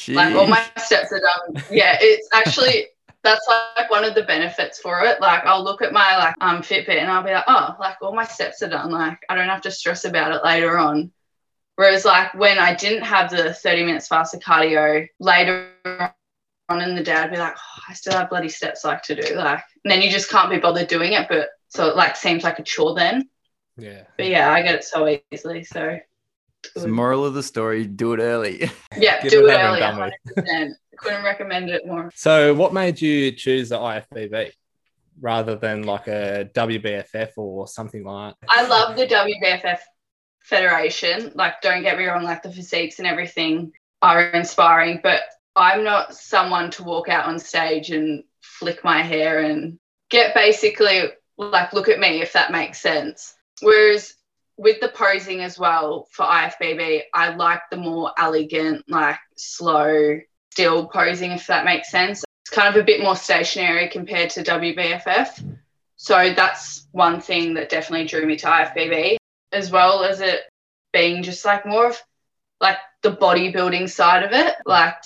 Like 0.08 0.34
all 0.34 0.46
my 0.46 0.64
steps 0.78 1.12
are 1.12 1.20
done. 1.20 1.64
Yeah, 1.70 1.98
it's 2.00 2.28
actually 2.32 2.86
that's 3.22 3.46
like 3.76 3.90
one 3.90 4.04
of 4.04 4.14
the 4.14 4.22
benefits 4.22 4.78
for 4.78 5.04
it. 5.04 5.20
Like 5.20 5.44
I'll 5.44 5.62
look 5.62 5.82
at 5.82 5.92
my 5.92 6.16
like 6.16 6.34
um 6.40 6.62
Fitbit 6.62 6.88
and 6.88 7.10
I'll 7.10 7.22
be 7.22 7.32
like, 7.32 7.44
oh, 7.46 7.76
like 7.78 7.96
all 8.00 8.14
my 8.14 8.24
steps 8.24 8.62
are 8.62 8.68
done. 8.68 8.90
Like 8.90 9.18
I 9.28 9.34
don't 9.34 9.48
have 9.48 9.62
to 9.62 9.70
stress 9.70 10.04
about 10.04 10.32
it 10.32 10.44
later 10.44 10.78
on. 10.78 11.12
Whereas 11.76 12.04
like 12.04 12.34
when 12.34 12.58
I 12.58 12.74
didn't 12.74 13.04
have 13.04 13.30
the 13.30 13.54
30 13.54 13.84
minutes 13.84 14.08
fasted 14.08 14.42
cardio 14.42 15.06
later 15.18 15.70
on 16.70 16.80
in 16.80 16.94
the 16.94 17.02
day, 17.02 17.12
I'd 17.14 17.30
be 17.30 17.36
like, 17.36 17.54
oh, 17.56 17.82
I 17.88 17.94
still 17.94 18.14
have 18.14 18.30
bloody 18.30 18.48
steps 18.48 18.84
like 18.84 19.02
to 19.04 19.14
do. 19.14 19.34
Like 19.34 19.62
and 19.84 19.90
then 19.90 20.02
you 20.02 20.10
just 20.10 20.30
can't 20.30 20.50
be 20.50 20.58
bothered 20.58 20.88
doing 20.88 21.12
it. 21.12 21.26
But 21.28 21.48
so 21.68 21.88
it 21.88 21.96
like 21.96 22.16
seems 22.16 22.42
like 22.44 22.58
a 22.58 22.62
chore 22.62 22.94
then. 22.94 23.28
yeah. 23.76 24.02
But 24.16 24.26
yeah, 24.26 24.52
I 24.52 24.62
get 24.62 24.74
it 24.76 24.84
so 24.84 25.18
easily. 25.32 25.64
So 25.64 25.98
The 26.76 26.88
moral 26.88 27.24
of 27.24 27.34
the 27.34 27.42
story: 27.42 27.86
do 27.86 28.12
it 28.14 28.20
early. 28.20 28.70
Yeah, 28.96 29.20
do 29.22 29.46
it, 29.48 29.52
it 29.52 29.58
early. 29.58 29.80
100%. 29.80 30.72
Couldn't 30.98 31.24
recommend 31.24 31.70
it 31.70 31.86
more. 31.86 32.10
So, 32.14 32.52
what 32.52 32.74
made 32.74 33.00
you 33.00 33.32
choose 33.32 33.70
the 33.70 33.78
IFBB 33.78 34.50
rather 35.20 35.56
than 35.56 35.84
like 35.84 36.08
a 36.08 36.50
WBFF 36.54 37.30
or 37.36 37.66
something 37.66 38.04
like? 38.04 38.34
That? 38.42 38.50
I 38.50 38.66
love 38.66 38.96
the 38.98 39.06
WBFF 39.06 39.78
federation. 40.42 41.32
Like, 41.34 41.62
don't 41.62 41.82
get 41.82 41.96
me 41.96 42.04
wrong, 42.04 42.22
like 42.22 42.42
the 42.42 42.52
physiques 42.52 42.98
and 42.98 43.08
everything 43.08 43.72
are 44.02 44.28
inspiring, 44.30 45.00
but 45.02 45.22
I'm 45.56 45.84
not 45.84 46.14
someone 46.14 46.70
to 46.72 46.84
walk 46.84 47.08
out 47.08 47.26
on 47.26 47.38
stage 47.38 47.90
and 47.90 48.24
flick 48.40 48.84
my 48.84 49.02
hair 49.02 49.40
and 49.40 49.78
get 50.08 50.34
basically 50.34 51.10
like 51.36 51.72
look 51.72 51.88
at 51.88 51.98
me 51.98 52.20
if 52.20 52.32
that 52.34 52.52
makes 52.52 52.80
sense. 52.80 53.34
Whereas 53.60 54.14
with 54.56 54.80
the 54.80 54.88
posing 54.88 55.40
as 55.40 55.58
well 55.58 56.06
for 56.12 56.26
IFBB, 56.26 57.02
I 57.14 57.34
like 57.34 57.62
the 57.70 57.78
more 57.78 58.12
elegant, 58.18 58.84
like 58.88 59.18
slow, 59.36 60.20
still 60.52 60.86
posing, 60.86 61.32
if 61.32 61.46
that 61.46 61.64
makes 61.64 61.90
sense. 61.90 62.22
It's 62.44 62.54
kind 62.54 62.68
of 62.68 62.80
a 62.80 62.84
bit 62.84 63.02
more 63.02 63.16
stationary 63.16 63.88
compared 63.88 64.30
to 64.30 64.42
WBFF. 64.42 65.56
So 65.96 66.34
that's 66.34 66.86
one 66.92 67.20
thing 67.20 67.54
that 67.54 67.70
definitely 67.70 68.06
drew 68.06 68.26
me 68.26 68.36
to 68.36 68.46
IFBB, 68.46 69.16
as 69.52 69.70
well 69.70 70.04
as 70.04 70.20
it 70.20 70.42
being 70.92 71.22
just 71.22 71.44
like 71.44 71.64
more 71.64 71.88
of 71.88 72.02
like 72.60 72.76
the 73.02 73.12
bodybuilding 73.12 73.88
side 73.88 74.24
of 74.24 74.32
it. 74.32 74.56
Like, 74.66 74.96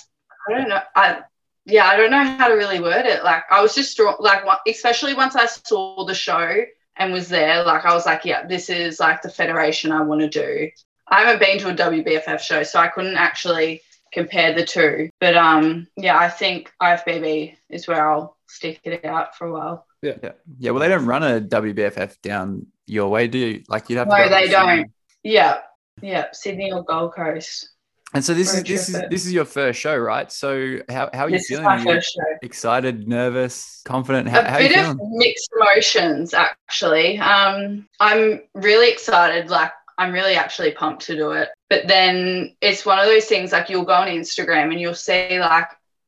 I 0.47 0.53
don't 0.53 0.69
know. 0.69 0.81
I, 0.95 1.21
yeah, 1.65 1.85
I 1.85 1.97
don't 1.97 2.11
know 2.11 2.23
how 2.23 2.47
to 2.47 2.53
really 2.53 2.79
word 2.79 3.05
it. 3.05 3.23
Like, 3.23 3.43
I 3.49 3.61
was 3.61 3.73
just 3.73 3.97
drawn, 3.97 4.15
like, 4.19 4.43
especially 4.67 5.13
once 5.13 5.35
I 5.35 5.45
saw 5.47 6.05
the 6.05 6.13
show 6.13 6.63
and 6.95 7.11
was 7.11 7.27
there, 7.27 7.63
like, 7.63 7.85
I 7.85 7.93
was 7.93 8.05
like, 8.05 8.25
yeah, 8.25 8.45
this 8.45 8.69
is 8.69 8.99
like 8.99 9.21
the 9.21 9.29
federation 9.29 9.91
I 9.91 10.01
want 10.01 10.21
to 10.21 10.29
do. 10.29 10.69
I 11.07 11.21
haven't 11.21 11.39
been 11.39 11.59
to 11.59 11.69
a 11.69 11.89
WBFF 11.89 12.39
show, 12.39 12.63
so 12.63 12.79
I 12.79 12.87
couldn't 12.87 13.17
actually 13.17 13.81
compare 14.11 14.53
the 14.53 14.65
two. 14.65 15.09
But 15.19 15.35
um, 15.35 15.87
yeah, 15.95 16.17
I 16.17 16.29
think 16.29 16.71
IFBB 16.81 17.55
is 17.69 17.87
where 17.87 18.09
I'll 18.09 18.37
stick 18.47 18.79
it 18.83 19.05
out 19.05 19.35
for 19.35 19.47
a 19.47 19.53
while. 19.53 19.85
Yeah, 20.01 20.15
yeah, 20.23 20.31
yeah. 20.59 20.71
Well, 20.71 20.81
they 20.81 20.87
don't 20.87 21.05
run 21.05 21.23
a 21.23 21.41
WBFF 21.41 22.21
down 22.21 22.67
your 22.87 23.09
way, 23.09 23.27
do 23.27 23.37
you? 23.37 23.63
Like 23.67 23.89
you'd 23.89 23.97
have 23.97 24.07
no, 24.07 24.17
to. 24.17 24.23
No, 24.23 24.29
they 24.29 24.47
don't. 24.47 24.91
Yeah, 25.23 25.59
yeah, 26.01 26.27
Sydney 26.31 26.71
or 26.71 26.83
Gold 26.83 27.13
Coast. 27.13 27.69
And 28.15 28.23
so 28.23 28.33
this 28.33 28.53
is 28.53 28.63
this 28.63 28.87
is 28.87 29.01
this 29.09 29.25
is 29.25 29.33
your 29.33 29.43
first 29.43 29.77
show, 29.77 29.97
right? 29.97 30.31
So 30.31 30.79
how, 30.89 31.09
how 31.13 31.25
are 31.25 31.29
you 31.29 31.37
this 31.37 31.47
feeling? 31.47 31.83
First 31.83 32.13
show. 32.13 32.21
Excited, 32.43 33.09
nervous, 33.09 33.81
confident? 33.83 34.29
How, 34.29 34.39
a 34.39 34.43
how 34.45 34.57
bit 34.57 34.77
of 34.77 34.97
mixed 35.11 35.49
emotions, 35.59 36.33
actually. 36.33 37.19
Um, 37.19 37.89
I'm 37.99 38.41
really 38.53 38.89
excited. 38.89 39.49
Like 39.49 39.73
I'm 39.97 40.13
really 40.13 40.35
actually 40.35 40.71
pumped 40.71 41.03
to 41.07 41.15
do 41.17 41.31
it. 41.31 41.49
But 41.69 41.89
then 41.89 42.55
it's 42.61 42.85
one 42.85 42.99
of 42.99 43.05
those 43.05 43.25
things 43.25 43.51
like 43.51 43.69
you'll 43.69 43.83
go 43.83 43.93
on 43.93 44.07
Instagram 44.07 44.71
and 44.71 44.79
you'll 44.79 44.93
see 44.95 45.37
like 45.37 45.67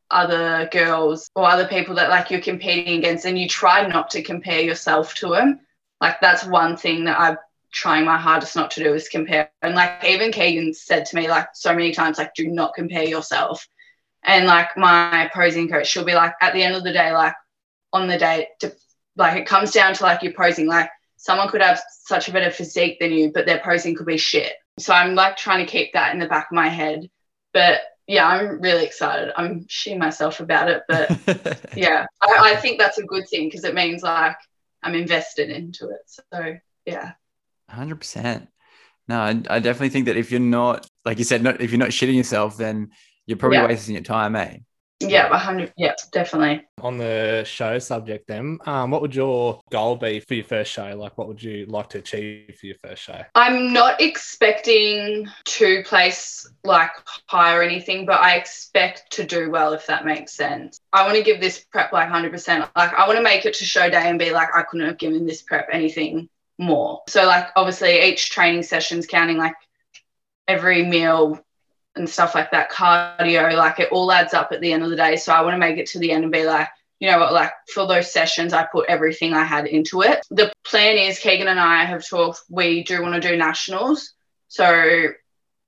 other 0.09 0.69
girls 0.71 1.29
or 1.35 1.43
other 1.43 1.67
people 1.67 1.93
that 1.95 2.09
like 2.09 2.31
you're 2.31 2.39
competing 2.39 2.99
against, 2.99 3.25
and 3.25 3.37
you 3.37 3.49
try 3.49 3.85
not 3.85 4.09
to 4.11 4.23
compare 4.23 4.61
yourself 4.61 5.13
to 5.15 5.27
them. 5.27 5.59
Like 5.99 6.21
that's 6.21 6.45
one 6.45 6.77
thing 6.77 7.03
that 7.03 7.19
I've 7.19 7.37
trying 7.71 8.05
my 8.05 8.17
hardest 8.17 8.55
not 8.55 8.71
to 8.71 8.83
do 8.83 8.93
is 8.93 9.09
compare. 9.09 9.49
And 9.61 9.75
like 9.75 10.03
even 10.05 10.31
Keegan 10.31 10.73
said 10.73 11.05
to 11.05 11.15
me 11.15 11.27
like 11.27 11.47
so 11.53 11.73
many 11.73 11.91
times, 11.91 12.17
like, 12.17 12.33
do 12.33 12.47
not 12.47 12.73
compare 12.73 13.03
yourself. 13.03 13.67
And 14.23 14.45
like 14.45 14.75
my 14.77 15.29
posing 15.33 15.69
coach, 15.69 15.87
she'll 15.87 16.05
be 16.05 16.15
like, 16.15 16.33
at 16.41 16.53
the 16.53 16.63
end 16.63 16.75
of 16.75 16.83
the 16.83 16.91
day, 16.91 17.13
like 17.13 17.35
on 17.93 18.07
the 18.07 18.17
day, 18.17 18.47
to, 18.59 18.73
like 19.15 19.37
it 19.37 19.47
comes 19.47 19.71
down 19.71 19.93
to 19.95 20.03
like 20.03 20.21
your 20.21 20.33
posing. 20.33 20.67
Like 20.67 20.89
someone 21.17 21.49
could 21.49 21.61
have 21.61 21.81
such 21.89 22.27
a 22.27 22.31
better 22.31 22.51
physique 22.51 22.97
than 22.99 23.11
you, 23.11 23.31
but 23.31 23.45
their 23.45 23.59
posing 23.59 23.95
could 23.95 24.05
be 24.05 24.17
shit. 24.17 24.53
So 24.79 24.93
I'm 24.93 25.15
like 25.15 25.37
trying 25.37 25.65
to 25.65 25.71
keep 25.71 25.93
that 25.93 26.13
in 26.13 26.19
the 26.19 26.27
back 26.27 26.47
of 26.51 26.55
my 26.55 26.67
head. 26.67 27.09
But 27.53 27.81
yeah, 28.05 28.27
I'm 28.27 28.61
really 28.61 28.85
excited. 28.85 29.33
I'm 29.35 29.65
shitting 29.65 29.97
myself 29.97 30.39
about 30.39 30.69
it, 30.69 30.83
but 30.87 31.61
yeah, 31.75 32.05
I, 32.21 32.53
I 32.53 32.55
think 32.55 32.79
that's 32.79 32.97
a 32.97 33.03
good 33.03 33.27
thing 33.29 33.47
because 33.47 33.65
it 33.65 33.75
means 33.75 34.03
like 34.03 34.37
I'm 34.83 34.95
invested 34.95 35.49
into 35.49 35.89
it. 35.89 36.01
So 36.31 36.57
yeah. 36.85 37.13
Hundred 37.69 37.97
percent. 37.97 38.47
No, 39.07 39.19
I, 39.19 39.29
I, 39.49 39.59
definitely 39.59 39.89
think 39.89 40.05
that 40.07 40.17
if 40.17 40.31
you're 40.31 40.39
not, 40.39 40.85
like 41.05 41.17
you 41.17 41.23
said, 41.23 41.41
not 41.41 41.61
if 41.61 41.71
you're 41.71 41.79
not 41.79 41.89
shitting 41.89 42.15
yourself, 42.15 42.57
then 42.57 42.91
you're 43.25 43.37
probably 43.37 43.57
yeah. 43.57 43.67
wasting 43.67 43.95
your 43.95 44.03
time, 44.03 44.35
eh? 44.35 44.57
Yeah, 44.99 45.37
hundred. 45.37 45.73
Yeah, 45.77 45.93
definitely. 46.11 46.65
On 46.81 46.97
the 46.97 47.43
show 47.45 47.77
subject, 47.77 48.27
then, 48.27 48.57
um, 48.65 48.89
what 48.89 49.01
would 49.01 49.13
your 49.13 49.61
goal 49.71 49.95
be 49.95 50.19
for 50.19 50.33
your 50.33 50.43
first 50.43 50.71
show? 50.71 50.95
Like, 50.95 51.17
what 51.19 51.27
would 51.27 51.41
you 51.41 51.67
like 51.67 51.89
to 51.89 51.99
achieve 51.99 52.55
for 52.59 52.65
your 52.65 52.77
first 52.83 53.03
show? 53.03 53.21
I'm 53.35 53.71
not 53.73 54.01
expecting 54.01 55.27
to 55.45 55.83
place 55.83 56.49
like 56.63 56.89
high 57.27 57.55
or 57.55 57.61
anything, 57.61 58.07
but 58.07 58.21
I 58.21 58.37
expect 58.37 59.11
to 59.11 59.23
do 59.23 59.51
well 59.51 59.73
if 59.73 59.85
that 59.85 60.03
makes 60.03 60.33
sense. 60.33 60.79
I 60.91 61.03
want 61.03 61.15
to 61.15 61.23
give 61.23 61.39
this 61.39 61.63
prep 61.71 61.93
like 61.93 62.09
hundred 62.09 62.31
percent. 62.31 62.67
Like, 62.75 62.93
I 62.93 63.05
want 63.05 63.17
to 63.17 63.23
make 63.23 63.45
it 63.45 63.53
to 63.55 63.65
show 63.65 63.89
day 63.91 64.09
and 64.09 64.17
be 64.17 64.31
like, 64.31 64.49
I 64.55 64.63
couldn't 64.63 64.87
have 64.87 64.97
given 64.97 65.27
this 65.27 65.43
prep 65.43 65.67
anything 65.71 66.27
more. 66.57 67.03
So 67.07 67.25
like 67.25 67.47
obviously 67.55 68.01
each 68.01 68.29
training 68.31 68.63
session's 68.63 69.07
counting 69.07 69.37
like 69.37 69.55
every 70.47 70.85
meal 70.85 71.39
and 71.95 72.09
stuff 72.09 72.35
like 72.35 72.51
that, 72.51 72.71
cardio, 72.71 73.55
like 73.55 73.79
it 73.79 73.91
all 73.91 74.11
adds 74.11 74.33
up 74.33 74.51
at 74.51 74.61
the 74.61 74.71
end 74.71 74.83
of 74.83 74.89
the 74.89 74.95
day. 74.95 75.15
So 75.15 75.33
I 75.33 75.41
want 75.41 75.53
to 75.53 75.59
make 75.59 75.77
it 75.77 75.87
to 75.87 75.99
the 75.99 76.11
end 76.11 76.23
and 76.23 76.31
be 76.31 76.45
like, 76.45 76.67
you 76.99 77.09
know 77.11 77.19
what, 77.19 77.33
like 77.33 77.51
for 77.73 77.85
those 77.85 78.11
sessions, 78.11 78.53
I 78.53 78.67
put 78.71 78.89
everything 78.89 79.33
I 79.33 79.43
had 79.43 79.67
into 79.67 80.01
it. 80.01 80.25
The 80.31 80.51
plan 80.63 80.97
is 80.97 81.19
Keegan 81.19 81.47
and 81.47 81.59
I 81.59 81.85
have 81.85 82.07
talked, 82.07 82.41
we 82.49 82.83
do 82.83 83.01
want 83.01 83.21
to 83.21 83.29
do 83.29 83.37
nationals. 83.37 84.13
So 84.47 85.09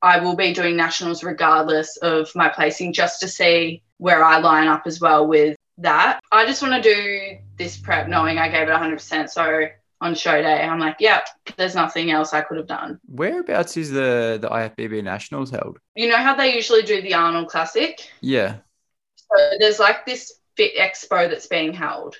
I 0.01 0.19
will 0.19 0.35
be 0.35 0.53
doing 0.53 0.75
nationals 0.75 1.23
regardless 1.23 1.97
of 1.97 2.31
my 2.35 2.49
placing 2.49 2.93
just 2.93 3.19
to 3.19 3.27
see 3.27 3.83
where 3.97 4.23
I 4.23 4.39
line 4.39 4.67
up 4.67 4.83
as 4.85 4.99
well 4.99 5.27
with 5.27 5.55
that. 5.77 6.19
I 6.31 6.45
just 6.45 6.61
want 6.61 6.81
to 6.81 6.93
do 6.93 7.37
this 7.57 7.77
prep 7.77 8.07
knowing 8.07 8.37
I 8.37 8.49
gave 8.49 8.67
it 8.67 8.71
100%. 8.71 9.29
So 9.29 9.67
on 10.01 10.15
show 10.15 10.41
day. 10.41 10.61
I'm 10.63 10.79
like, 10.79 10.97
yeah, 10.99 11.21
there's 11.57 11.75
nothing 11.75 12.11
else 12.11 12.33
I 12.33 12.41
could 12.41 12.57
have 12.57 12.67
done. 12.67 12.99
Whereabouts 13.07 13.77
is 13.77 13.91
the 13.91 14.37
the 14.41 14.49
IFBB 14.49 15.03
Nationals 15.03 15.51
held? 15.51 15.79
You 15.95 16.09
know 16.09 16.17
how 16.17 16.35
they 16.35 16.55
usually 16.55 16.83
do 16.83 17.01
the 17.01 17.13
Arnold 17.13 17.49
Classic? 17.49 17.99
Yeah. 18.21 18.57
So 19.15 19.57
there's 19.59 19.79
like 19.79 20.05
this 20.05 20.33
Fit 20.55 20.73
Expo 20.77 21.29
that's 21.29 21.47
being 21.47 21.73
held 21.73 22.17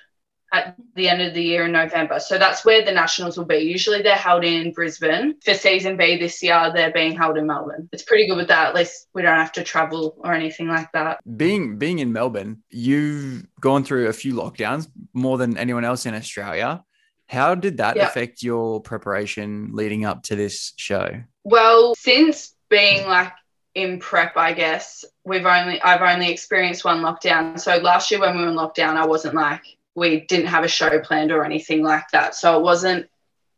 at 0.51 0.75
the 0.95 1.07
end 1.07 1.21
of 1.21 1.33
the 1.33 1.43
year 1.43 1.65
in 1.65 1.71
November. 1.71 2.19
So 2.19 2.38
that's 2.38 2.65
where 2.65 2.83
the 2.83 2.91
nationals 2.91 3.38
will 3.38 3.45
be. 3.45 3.57
Usually 3.57 4.01
they're 4.01 4.15
held 4.15 4.43
in 4.43 4.74
Brisbane. 4.74 5.36
For 5.43 5.53
season 5.53 5.95
B 5.95 6.17
this 6.17 6.41
year, 6.41 6.71
they're 6.74 6.91
being 6.91 7.15
held 7.15 7.38
in 7.38 7.45
Melbourne. 7.45 7.88
It's 7.91 8.03
pretty 8.03 8.27
good 8.27 8.38
with 8.38 8.48
that. 8.48 8.69
At 8.69 8.75
least 8.75 9.07
we 9.13 9.21
don't 9.21 9.38
have 9.38 9.51
to 9.53 9.63
travel 9.63 10.15
or 10.19 10.33
anything 10.33 10.67
like 10.67 10.91
that. 10.93 11.19
Being 11.38 11.77
being 11.77 12.00
in 12.00 12.12
Melbourne, 12.12 12.63
you've 12.69 13.45
gone 13.59 13.83
through 13.83 14.07
a 14.07 14.13
few 14.13 14.33
lockdowns 14.33 14.88
more 15.13 15.38
than 15.38 15.57
anyone 15.57 15.86
else 15.86 16.05
in 16.05 16.15
Australia. 16.15 16.83
How 17.29 17.53
did 17.53 17.77
that 17.77 17.95
affect 17.98 18.41
your 18.41 18.81
preparation 18.81 19.69
leading 19.74 20.03
up 20.03 20.24
to 20.24 20.36
this 20.36 20.74
show? 20.77 21.21
Well, 21.43 21.93
since 21.95 22.55
being 22.69 23.07
like 23.07 23.31
in 23.75 24.00
prep, 24.00 24.36
I 24.36 24.53
guess 24.53 25.05
we've 25.24 25.45
only 25.45 25.79
I've 25.79 26.01
only 26.01 26.31
experienced 26.31 26.83
one 26.83 27.01
lockdown. 27.01 27.59
So 27.59 27.77
last 27.77 28.09
year 28.09 28.19
when 28.19 28.36
we 28.36 28.41
were 28.41 28.50
in 28.50 28.55
lockdown, 28.55 28.95
I 28.95 29.05
wasn't 29.05 29.36
like 29.36 29.62
we 29.93 30.21
didn't 30.21 30.48
have 30.48 30.63
a 30.63 30.67
show 30.67 31.00
planned 31.01 31.31
or 31.31 31.45
anything 31.45 31.83
like 31.83 32.09
that. 32.13 32.33
So 32.33 32.57
it 32.57 32.63
wasn't 32.63 33.07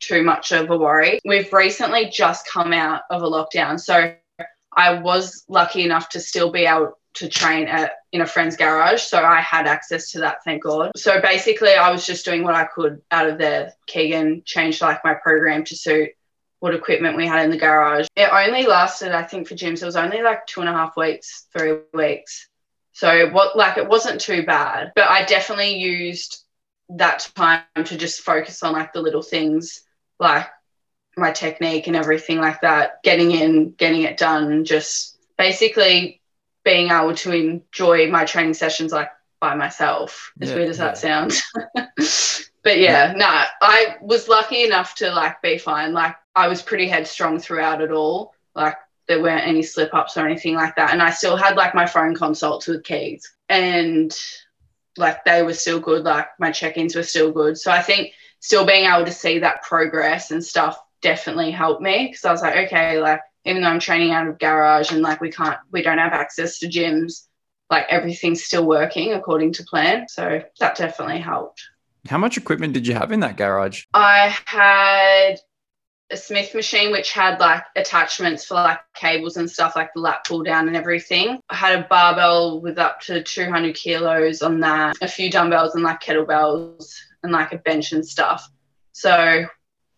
too 0.01 0.21
much 0.21 0.51
of 0.51 0.69
a 0.69 0.77
worry. 0.77 1.19
We've 1.23 1.51
recently 1.53 2.09
just 2.09 2.45
come 2.47 2.73
out 2.73 3.03
of 3.09 3.23
a 3.23 3.29
lockdown. 3.29 3.79
So 3.79 4.13
I 4.75 4.99
was 4.99 5.45
lucky 5.47 5.85
enough 5.85 6.09
to 6.09 6.19
still 6.19 6.51
be 6.51 6.65
able 6.65 6.97
to 7.13 7.27
train 7.27 7.67
at 7.67 7.93
in 8.11 8.21
a 8.21 8.25
friend's 8.25 8.55
garage 8.55 9.01
so 9.01 9.17
i 9.23 9.41
had 9.41 9.67
access 9.67 10.11
to 10.11 10.19
that 10.19 10.43
thank 10.43 10.63
god. 10.63 10.91
So 10.95 11.21
basically 11.21 11.73
i 11.73 11.91
was 11.91 12.05
just 12.05 12.25
doing 12.25 12.43
what 12.43 12.55
i 12.55 12.65
could 12.65 13.01
out 13.11 13.29
of 13.29 13.37
there 13.37 13.73
keegan 13.87 14.43
changed 14.45 14.81
like 14.81 15.03
my 15.03 15.13
program 15.13 15.63
to 15.65 15.75
suit 15.75 16.11
what 16.59 16.75
equipment 16.75 17.17
we 17.17 17.25
had 17.25 17.43
in 17.43 17.49
the 17.49 17.57
garage. 17.57 18.05
It 18.15 18.29
only 18.31 18.65
lasted 18.65 19.11
i 19.11 19.23
think 19.23 19.47
for 19.47 19.55
gyms 19.55 19.81
it 19.81 19.85
was 19.85 19.95
only 19.95 20.21
like 20.21 20.45
two 20.45 20.61
and 20.61 20.69
a 20.69 20.73
half 20.73 20.95
weeks 20.95 21.47
three 21.55 21.79
weeks. 21.93 22.47
So 22.93 23.29
what 23.29 23.55
like 23.55 23.77
it 23.77 23.87
wasn't 23.87 24.21
too 24.21 24.45
bad 24.45 24.91
but 24.95 25.09
i 25.09 25.25
definitely 25.25 25.77
used 25.77 26.43
that 26.89 27.29
time 27.35 27.63
to 27.85 27.97
just 27.97 28.21
focus 28.21 28.63
on 28.63 28.73
like 28.73 28.93
the 28.93 29.01
little 29.01 29.21
things 29.21 29.81
like 30.19 30.47
my 31.17 31.31
technique 31.31 31.87
and 31.87 31.95
everything 31.95 32.37
like 32.37 32.61
that 32.61 33.03
getting 33.03 33.31
in 33.31 33.71
getting 33.71 34.03
it 34.03 34.17
done 34.17 34.63
just 34.63 35.17
basically 35.37 36.20
being 36.63 36.91
able 36.91 37.15
to 37.15 37.31
enjoy 37.31 38.09
my 38.09 38.25
training 38.25 38.53
sessions 38.53 38.91
like 38.91 39.09
by 39.39 39.55
myself, 39.55 40.31
as 40.39 40.49
yeah, 40.49 40.55
weird 40.55 40.69
as 40.69 40.77
yeah. 40.77 40.85
that 40.85 40.97
sounds. 40.97 41.41
but 42.63 42.79
yeah, 42.79 43.11
no, 43.13 43.25
nah, 43.25 43.45
I 43.61 43.95
was 44.01 44.27
lucky 44.27 44.63
enough 44.63 44.95
to 44.95 45.11
like 45.11 45.41
be 45.41 45.57
fine. 45.57 45.93
Like 45.93 46.15
I 46.35 46.47
was 46.47 46.61
pretty 46.61 46.87
headstrong 46.87 47.39
throughout 47.39 47.81
it 47.81 47.91
all. 47.91 48.33
Like 48.55 48.75
there 49.07 49.21
weren't 49.21 49.47
any 49.47 49.63
slip 49.63 49.93
ups 49.93 50.15
or 50.15 50.25
anything 50.25 50.55
like 50.55 50.75
that. 50.75 50.91
And 50.91 51.01
I 51.01 51.09
still 51.09 51.35
had 51.35 51.57
like 51.57 51.75
my 51.75 51.85
phone 51.85 52.15
consults 52.15 52.67
with 52.67 52.83
Keegs 52.83 53.23
and 53.49 54.15
like 54.97 55.23
they 55.25 55.43
were 55.43 55.53
still 55.53 55.79
good. 55.79 56.03
Like 56.03 56.27
my 56.39 56.51
check 56.51 56.77
ins 56.77 56.95
were 56.95 57.03
still 57.03 57.31
good. 57.31 57.57
So 57.57 57.71
I 57.71 57.81
think 57.81 58.13
still 58.39 58.65
being 58.65 58.85
able 58.85 59.05
to 59.05 59.11
see 59.11 59.39
that 59.39 59.63
progress 59.63 60.31
and 60.31 60.43
stuff 60.43 60.79
definitely 61.01 61.51
helped 61.51 61.81
me 61.81 62.07
because 62.07 62.25
I 62.25 62.31
was 62.31 62.41
like, 62.41 62.67
okay, 62.67 62.99
like 62.99 63.21
even 63.45 63.61
though 63.61 63.69
I'm 63.69 63.79
training 63.79 64.11
out 64.11 64.27
of 64.27 64.39
garage 64.39 64.91
and 64.91 65.01
like 65.01 65.21
we 65.21 65.31
can't, 65.31 65.59
we 65.71 65.81
don't 65.81 65.97
have 65.97 66.13
access 66.13 66.59
to 66.59 66.67
gyms, 66.67 67.27
like 67.69 67.85
everything's 67.89 68.43
still 68.43 68.65
working 68.65 69.13
according 69.13 69.53
to 69.53 69.63
plan. 69.63 70.07
So 70.07 70.43
that 70.59 70.77
definitely 70.77 71.19
helped. 71.19 71.61
How 72.07 72.17
much 72.17 72.37
equipment 72.37 72.73
did 72.73 72.87
you 72.87 72.95
have 72.95 73.11
in 73.11 73.19
that 73.21 73.37
garage? 73.37 73.83
I 73.93 74.35
had 74.45 75.39
a 76.11 76.17
Smith 76.17 76.53
machine 76.53 76.91
which 76.91 77.13
had 77.13 77.39
like 77.39 77.63
attachments 77.75 78.45
for 78.45 78.55
like 78.55 78.79
cables 78.93 79.37
and 79.37 79.49
stuff 79.49 79.75
like 79.75 79.93
the 79.93 80.01
lat 80.01 80.25
pull 80.25 80.43
down 80.43 80.67
and 80.67 80.75
everything. 80.75 81.39
I 81.49 81.55
had 81.55 81.79
a 81.79 81.87
barbell 81.87 82.59
with 82.59 82.77
up 82.77 82.99
to 83.01 83.23
200 83.23 83.75
kilos 83.75 84.41
on 84.41 84.59
that, 84.59 84.97
a 85.01 85.07
few 85.07 85.31
dumbbells 85.31 85.75
and 85.75 85.83
like 85.83 86.01
kettlebells 86.01 86.95
and 87.23 87.31
like 87.31 87.53
a 87.53 87.57
bench 87.57 87.93
and 87.93 88.05
stuff. 88.05 88.49
So 88.91 89.45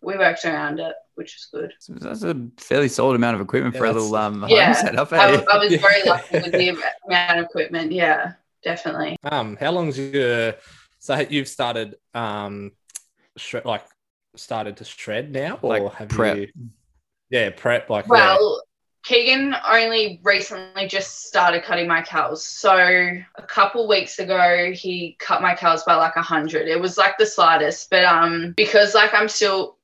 we 0.02 0.16
worked 0.16 0.44
around 0.44 0.78
it, 0.78 0.94
which 1.14 1.36
is 1.36 1.48
good. 1.52 1.72
So 1.78 1.94
that's 1.94 2.22
a 2.22 2.34
fairly 2.58 2.88
solid 2.88 3.14
amount 3.16 3.36
of 3.36 3.40
equipment 3.40 3.74
Yeah, 3.74 3.80
for 3.80 3.86
a 3.86 3.92
little 3.92 4.14
um 4.16 4.44
Yeah. 4.48 4.66
home 4.66 4.74
setup. 4.74 5.12
I, 5.12 5.32
eh? 5.34 5.44
I 5.52 5.58
was 5.58 5.74
very 5.80 6.02
lucky 6.04 6.34
with 6.42 6.52
the 6.52 6.76
amount 7.06 7.38
of 7.38 7.44
equipment. 7.46 7.92
Yeah, 7.92 8.32
definitely. 8.62 9.16
Um, 9.24 9.56
how 9.56 9.72
long's 9.72 9.98
your 9.98 10.54
so 10.98 11.18
you've 11.28 11.48
started 11.48 11.96
um 12.14 12.72
shred 13.36 13.64
like 13.64 13.84
started 14.36 14.76
to 14.78 14.84
shred 14.84 15.32
now 15.32 15.58
or 15.62 15.78
Like 15.78 15.94
have 15.94 16.08
prep. 16.08 16.36
you 16.36 16.48
yeah 17.30 17.50
prep 17.50 17.90
like 17.90 18.06
yeah. 18.06 18.12
Well, 18.12 18.62
Keegan 19.04 19.54
only 19.68 20.20
recently 20.24 20.88
just 20.88 21.26
started 21.26 21.62
cutting 21.62 21.86
my 21.86 22.00
cals. 22.00 22.38
So 22.38 22.74
a 22.74 23.42
couple 23.46 23.86
weeks 23.86 24.18
ago, 24.18 24.72
he 24.74 25.16
cut 25.20 25.42
my 25.42 25.54
cals 25.54 25.84
by 25.84 25.94
like 25.96 26.16
a 26.16 26.22
hundred. 26.22 26.68
It 26.68 26.80
was 26.80 26.96
like 26.96 27.18
the 27.18 27.26
slightest, 27.26 27.90
but 27.90 28.04
um, 28.04 28.54
because 28.56 28.94
like 28.94 29.12
I'm 29.12 29.28
still 29.28 29.76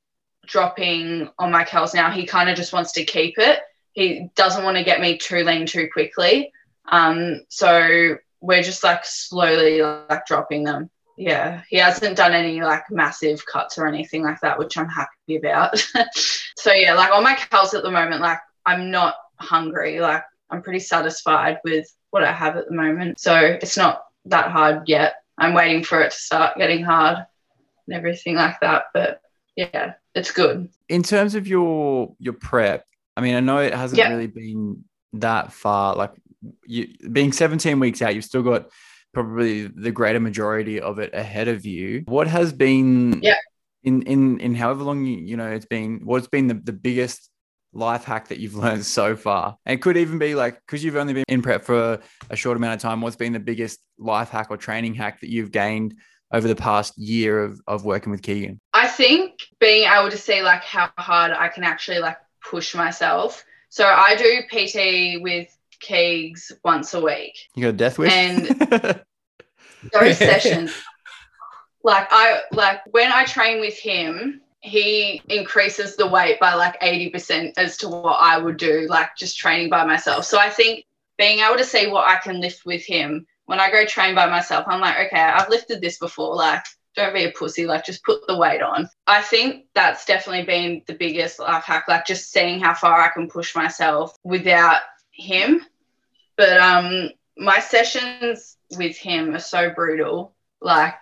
dropping 0.47 1.29
on 1.39 1.51
my 1.51 1.65
cals 1.65 1.95
now, 1.95 2.11
he 2.11 2.27
kind 2.27 2.49
of 2.49 2.57
just 2.57 2.73
wants 2.73 2.93
to 2.93 3.05
keep 3.05 3.39
it. 3.39 3.61
He 3.93 4.31
doesn't 4.35 4.65
want 4.65 4.77
to 4.77 4.85
get 4.85 5.01
me 5.01 5.19
too 5.19 5.45
lean 5.45 5.67
too 5.67 5.89
quickly. 5.93 6.53
Um, 6.91 7.43
so 7.49 8.17
we're 8.41 8.63
just 8.63 8.83
like 8.83 9.05
slowly 9.05 9.83
like 9.83 10.27
dropping 10.27 10.65
them. 10.65 10.91
Yeah, 11.17 11.63
he 11.69 11.77
hasn't 11.77 12.17
done 12.17 12.33
any 12.33 12.63
like 12.63 12.91
massive 12.91 13.45
cuts 13.45 13.77
or 13.77 13.87
anything 13.87 14.23
like 14.23 14.41
that, 14.41 14.59
which 14.59 14.79
I'm 14.79 14.89
happy 14.89 15.37
about. 15.37 15.79
so 16.57 16.73
yeah, 16.73 16.95
like 16.95 17.13
on 17.13 17.23
my 17.23 17.35
cals 17.35 17.75
at 17.75 17.83
the 17.83 17.91
moment, 17.91 18.23
like 18.23 18.39
I'm 18.65 18.91
not 18.91 19.17
hungry. 19.37 20.01
Like 20.01 20.23
I'm 20.49 20.63
pretty 20.63 20.79
satisfied 20.79 21.59
with 21.63 21.95
what 22.11 22.25
I 22.25 22.33
have 22.33 22.57
at 22.57 22.69
the 22.69 22.75
moment. 22.75 23.21
So 23.21 23.37
it's 23.37 23.77
not 23.77 24.05
that 24.27 24.51
hard 24.51 24.89
yet. 24.89 25.17
I'm 25.37 25.55
waiting 25.55 25.85
for 25.85 26.01
it 26.01 26.13
to 26.13 26.17
start 26.17 26.57
getting 26.57 26.83
hard 26.83 27.19
and 27.87 27.97
everything 27.97 28.37
like 28.37 28.61
that. 28.61 28.85
But 28.95 29.21
yeah, 29.57 29.95
it's 30.15 30.31
good. 30.33 30.69
in 30.89 31.03
terms 31.03 31.35
of 31.35 31.47
your 31.47 32.15
your 32.19 32.35
prep, 32.35 32.85
I 33.17 33.21
mean, 33.21 33.35
I 33.35 33.41
know 33.41 33.59
it 33.59 33.75
hasn't 33.75 33.99
Yeah. 33.99 34.09
really 34.11 34.27
been 34.27 34.85
that 35.15 35.53
far. 35.53 35.95
Like 35.97 36.13
you 36.67 36.89
being 37.13 37.33
17 37.33 37.79
weeks 37.81 38.01
out, 38.03 38.15
you've 38.15 38.25
still 38.25 38.43
got 38.43 38.71
probably 39.13 39.67
the 39.67 39.91
greater 39.91 40.21
majority 40.21 40.81
of 40.81 40.99
it 40.99 41.13
ahead 41.15 41.49
of 41.49 41.67
you. 41.67 42.03
What 42.07 42.29
has 42.29 42.53
been 42.53 43.21
Yeah. 43.23 43.35
in 43.83 44.03
in 44.03 44.39
in 44.41 44.55
however 44.55 44.85
long 44.85 45.05
you, 45.05 45.17
you 45.19 45.37
know 45.37 45.49
it's 45.51 45.67
been 45.67 46.01
what's 46.05 46.29
been 46.29 46.47
the, 46.47 46.55
the 46.55 46.73
biggest 46.73 47.29
life 47.73 48.05
hack 48.05 48.29
that 48.29 48.39
you've 48.39 48.55
learned 48.65 48.85
so 48.85 49.15
far 49.17 49.57
and 49.67 49.81
could 49.81 49.97
even 49.97 50.19
be 50.19 50.35
like 50.35 50.61
because 50.67 50.83
you've 50.85 50.97
only 50.97 51.13
been 51.13 51.25
in 51.29 51.41
prep 51.41 51.63
for 51.65 52.01
a 52.29 52.37
short 52.37 52.57
amount 52.57 52.75
of 52.75 52.81
time 52.81 53.01
what's 53.01 53.15
been 53.17 53.33
the 53.33 53.39
biggest 53.41 53.79
life 53.99 54.29
hack 54.29 54.49
or 54.51 54.57
training 54.57 54.93
hack 54.95 55.21
that 55.21 55.31
you've 55.31 55.53
gained 55.53 55.95
over 56.33 56.47
the 56.49 56.55
past 56.57 56.97
year 56.99 57.43
of, 57.43 57.61
of 57.67 57.85
working 57.85 58.11
with 58.11 58.23
keegan 58.23 58.61
I 58.73 58.87
think 58.89 59.41
being 59.59 59.89
able 59.91 60.11
to 60.11 60.19
see 60.19 60.43
like 60.43 60.63
how 60.63 60.91
hard 60.99 61.33
I 61.33 61.49
can 61.49 61.65
actually 61.65 61.99
like 61.99 62.17
push 62.49 62.75
myself. 62.75 63.45
So 63.69 63.85
I 63.87 64.15
do 64.17 64.43
PT 64.51 65.23
with 65.23 65.49
Keegs 65.81 66.53
once 66.65 66.93
a 66.95 67.01
week. 67.01 67.35
you 67.55 67.63
got 67.63 67.69
a 67.71 67.73
death 67.73 67.99
wish 67.99 68.13
And- 68.13 68.49
those 69.95 70.19
sessions 70.19 70.73
like 71.83 72.07
i 72.11 72.41
like 72.53 72.81
when 72.91 73.11
i 73.11 73.25
train 73.25 73.61
with 73.61 73.79
him 73.79 74.43
he 74.61 75.23
increases 75.31 75.97
the 75.97 76.07
weight 76.07 76.39
by 76.39 76.53
like 76.53 76.79
80% 76.83 77.55
as 77.57 77.79
to 77.79 77.89
what 77.89 78.19
i 78.21 78.37
would 78.37 78.59
do 78.59 78.87
like 78.91 79.17
just 79.17 79.39
training 79.39 79.71
by 79.71 79.85
myself 79.87 80.27
so 80.27 80.39
i 80.39 80.51
think 80.51 80.85
being 81.17 81.39
able 81.39 81.57
to 81.57 81.65
see 81.65 81.87
what 81.87 82.07
i 82.07 82.17
can 82.19 82.41
lift 82.43 82.67
with 82.67 82.85
him 82.85 83.27
when 83.51 83.61
i 83.61 83.71
go 83.71 83.85
train 83.85 84.15
by 84.15 84.27
myself 84.27 84.65
i'm 84.69 84.81
like 84.81 85.07
okay 85.07 85.21
i've 85.21 85.49
lifted 85.51 85.81
this 85.81 85.99
before 85.99 86.35
like 86.35 86.63
don't 86.97 87.15
be 87.15 87.25
a 87.25 87.31
pussy 87.33 87.67
like 87.67 87.85
just 87.85 88.05
put 88.05 88.27
the 88.27 88.37
weight 88.37 88.63
on 88.63 88.89
i 89.07 89.21
think 89.23 89.67
that's 89.75 90.05
definitely 90.05 90.45
been 90.45 90.83
the 90.87 90.95
biggest 90.95 91.39
life 91.39 91.65
hack 91.65 91.85
like 91.89 92.07
just 92.07 92.33
seeing 92.33 92.61
how 92.61 92.75
far 92.75 93.01
i 93.01 93.09
can 93.09 93.29
push 93.29 93.55
myself 93.55 94.17
without 94.25 94.81
him 95.13 95.65
but 96.37 96.59
um 96.61 97.11
my 97.41 97.59
sessions 97.59 98.57
with 98.77 98.97
him 98.97 99.35
are 99.35 99.41
so 99.41 99.71
brutal. 99.71 100.35
Like 100.61 100.95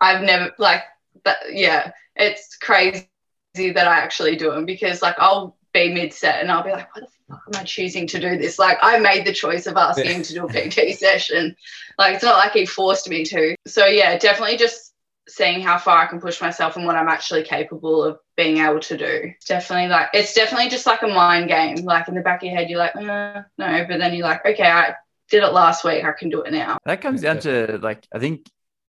I've 0.00 0.22
never 0.22 0.52
like 0.58 0.82
that 1.24 1.38
yeah, 1.50 1.92
it's 2.16 2.56
crazy 2.56 3.06
that 3.54 3.86
I 3.86 3.98
actually 3.98 4.36
do 4.36 4.50
them 4.50 4.64
because 4.64 5.02
like 5.02 5.16
I'll 5.18 5.56
be 5.72 5.92
mid 5.92 6.12
set 6.12 6.40
and 6.40 6.50
I'll 6.50 6.64
be 6.64 6.72
like, 6.72 6.94
what 6.94 7.04
the 7.04 7.10
am 7.30 7.60
I 7.60 7.64
choosing 7.64 8.06
to 8.08 8.20
do 8.20 8.36
this? 8.36 8.58
Like 8.58 8.78
I 8.82 8.98
made 8.98 9.24
the 9.24 9.32
choice 9.32 9.66
of 9.66 9.76
asking 9.76 10.10
him 10.10 10.22
to 10.22 10.34
do 10.34 10.46
a 10.46 10.48
PT 10.48 10.98
session. 10.98 11.56
Like 11.98 12.14
it's 12.14 12.24
not 12.24 12.38
like 12.38 12.52
he 12.52 12.66
forced 12.66 13.08
me 13.08 13.24
to. 13.24 13.54
So 13.66 13.86
yeah, 13.86 14.18
definitely 14.18 14.56
just 14.56 14.92
seeing 15.28 15.60
how 15.60 15.78
far 15.78 16.02
I 16.02 16.06
can 16.06 16.20
push 16.20 16.40
myself 16.40 16.76
and 16.76 16.86
what 16.86 16.96
I'm 16.96 17.08
actually 17.08 17.44
capable 17.44 18.02
of 18.02 18.18
being 18.36 18.58
able 18.58 18.80
to 18.80 18.96
do. 18.96 19.32
Definitely 19.46 19.88
like 19.88 20.08
it's 20.12 20.34
definitely 20.34 20.68
just 20.68 20.86
like 20.86 21.02
a 21.02 21.08
mind 21.08 21.48
game. 21.48 21.84
Like 21.84 22.08
in 22.08 22.14
the 22.14 22.20
back 22.20 22.42
of 22.42 22.48
your 22.48 22.56
head, 22.56 22.68
you're 22.68 22.78
like, 22.78 22.96
uh, 22.96 23.42
no, 23.58 23.86
but 23.88 23.98
then 23.98 24.14
you're 24.14 24.26
like, 24.26 24.44
okay, 24.44 24.68
I 24.68 24.94
did 25.30 25.42
it 25.42 25.52
last 25.52 25.84
week. 25.84 26.04
I 26.04 26.12
can 26.12 26.28
do 26.28 26.42
it 26.42 26.52
now. 26.52 26.78
That 26.84 27.00
comes 27.00 27.22
down 27.22 27.38
to 27.40 27.78
like 27.82 28.06
I 28.12 28.18
think 28.18 28.46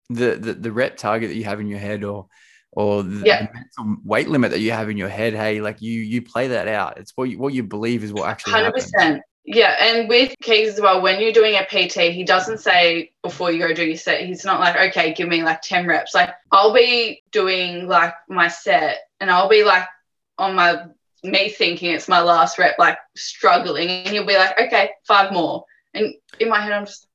the, 0.10 0.36
the 0.36 0.54
the 0.54 0.72
rep 0.72 0.98
target 0.98 1.30
that 1.30 1.36
you 1.36 1.46
have 1.46 1.60
in 1.60 1.68
your 1.68 1.80
head 1.80 2.04
or 2.04 2.28
or 2.72 3.04
the, 3.04 3.26
Yeah. 3.26 3.48
the 3.48 3.54
mental 3.54 4.02
weight 4.06 4.30
limit 4.30 4.52
that 4.52 4.60
you 4.60 4.72
have 4.72 4.90
in 4.90 4.98
your 4.98 5.10
head. 5.10 5.34
Hey, 5.34 5.62
like 5.62 5.82
you 5.82 6.00
you 6.00 6.22
play 6.22 6.48
that 6.50 6.68
out. 6.68 6.98
It's 6.98 7.12
what 7.16 7.30
you 7.30 7.38
what 7.38 7.54
you 7.54 7.64
believe 7.64 8.04
is 8.04 8.14
what 8.14 8.28
actually 8.30 8.54
Hundred 8.54 8.66
happens. 8.68 8.92
percent. 8.92 9.22
Yeah, 9.44 9.76
and 9.80 10.08
with 10.08 10.36
Keegs 10.44 10.68
as 10.70 10.80
well, 10.82 11.02
when 11.02 11.20
you're 11.20 11.32
doing 11.32 11.56
a 11.56 11.66
PT, 11.66 12.14
he 12.14 12.24
doesn't 12.24 12.60
say 12.60 13.12
before 13.24 13.52
you 13.52 13.58
go 13.60 13.74
do 13.74 13.84
your 13.84 13.98
set. 13.98 14.22
He's 14.22 14.46
not 14.46 14.60
like, 14.60 14.76
okay, 14.90 15.14
give 15.14 15.28
me 15.28 15.44
like 15.44 15.62
ten 15.62 15.88
reps. 15.88 16.14
Like 16.14 16.30
I'll 16.52 16.74
be 16.74 17.24
doing 17.32 17.88
like 17.88 18.14
my 18.30 18.48
set, 18.48 19.00
and 19.20 19.32
I'll 19.32 19.50
be 19.50 19.64
like 19.64 19.86
on 20.38 20.56
my 20.56 20.86
me 21.24 21.50
thinking 21.50 21.92
it's 21.92 22.08
my 22.08 22.22
last 22.22 22.58
rep, 22.60 22.78
like 22.80 22.98
struggling, 23.16 23.90
and 23.90 24.10
he'll 24.10 24.26
be 24.26 24.38
like, 24.38 24.60
okay, 24.60 24.92
five 25.08 25.32
more. 25.34 25.66
And 25.94 26.14
in 26.40 26.50
my 26.50 26.62
head, 26.62 26.72
I'm 26.72 26.86
just 26.86 27.08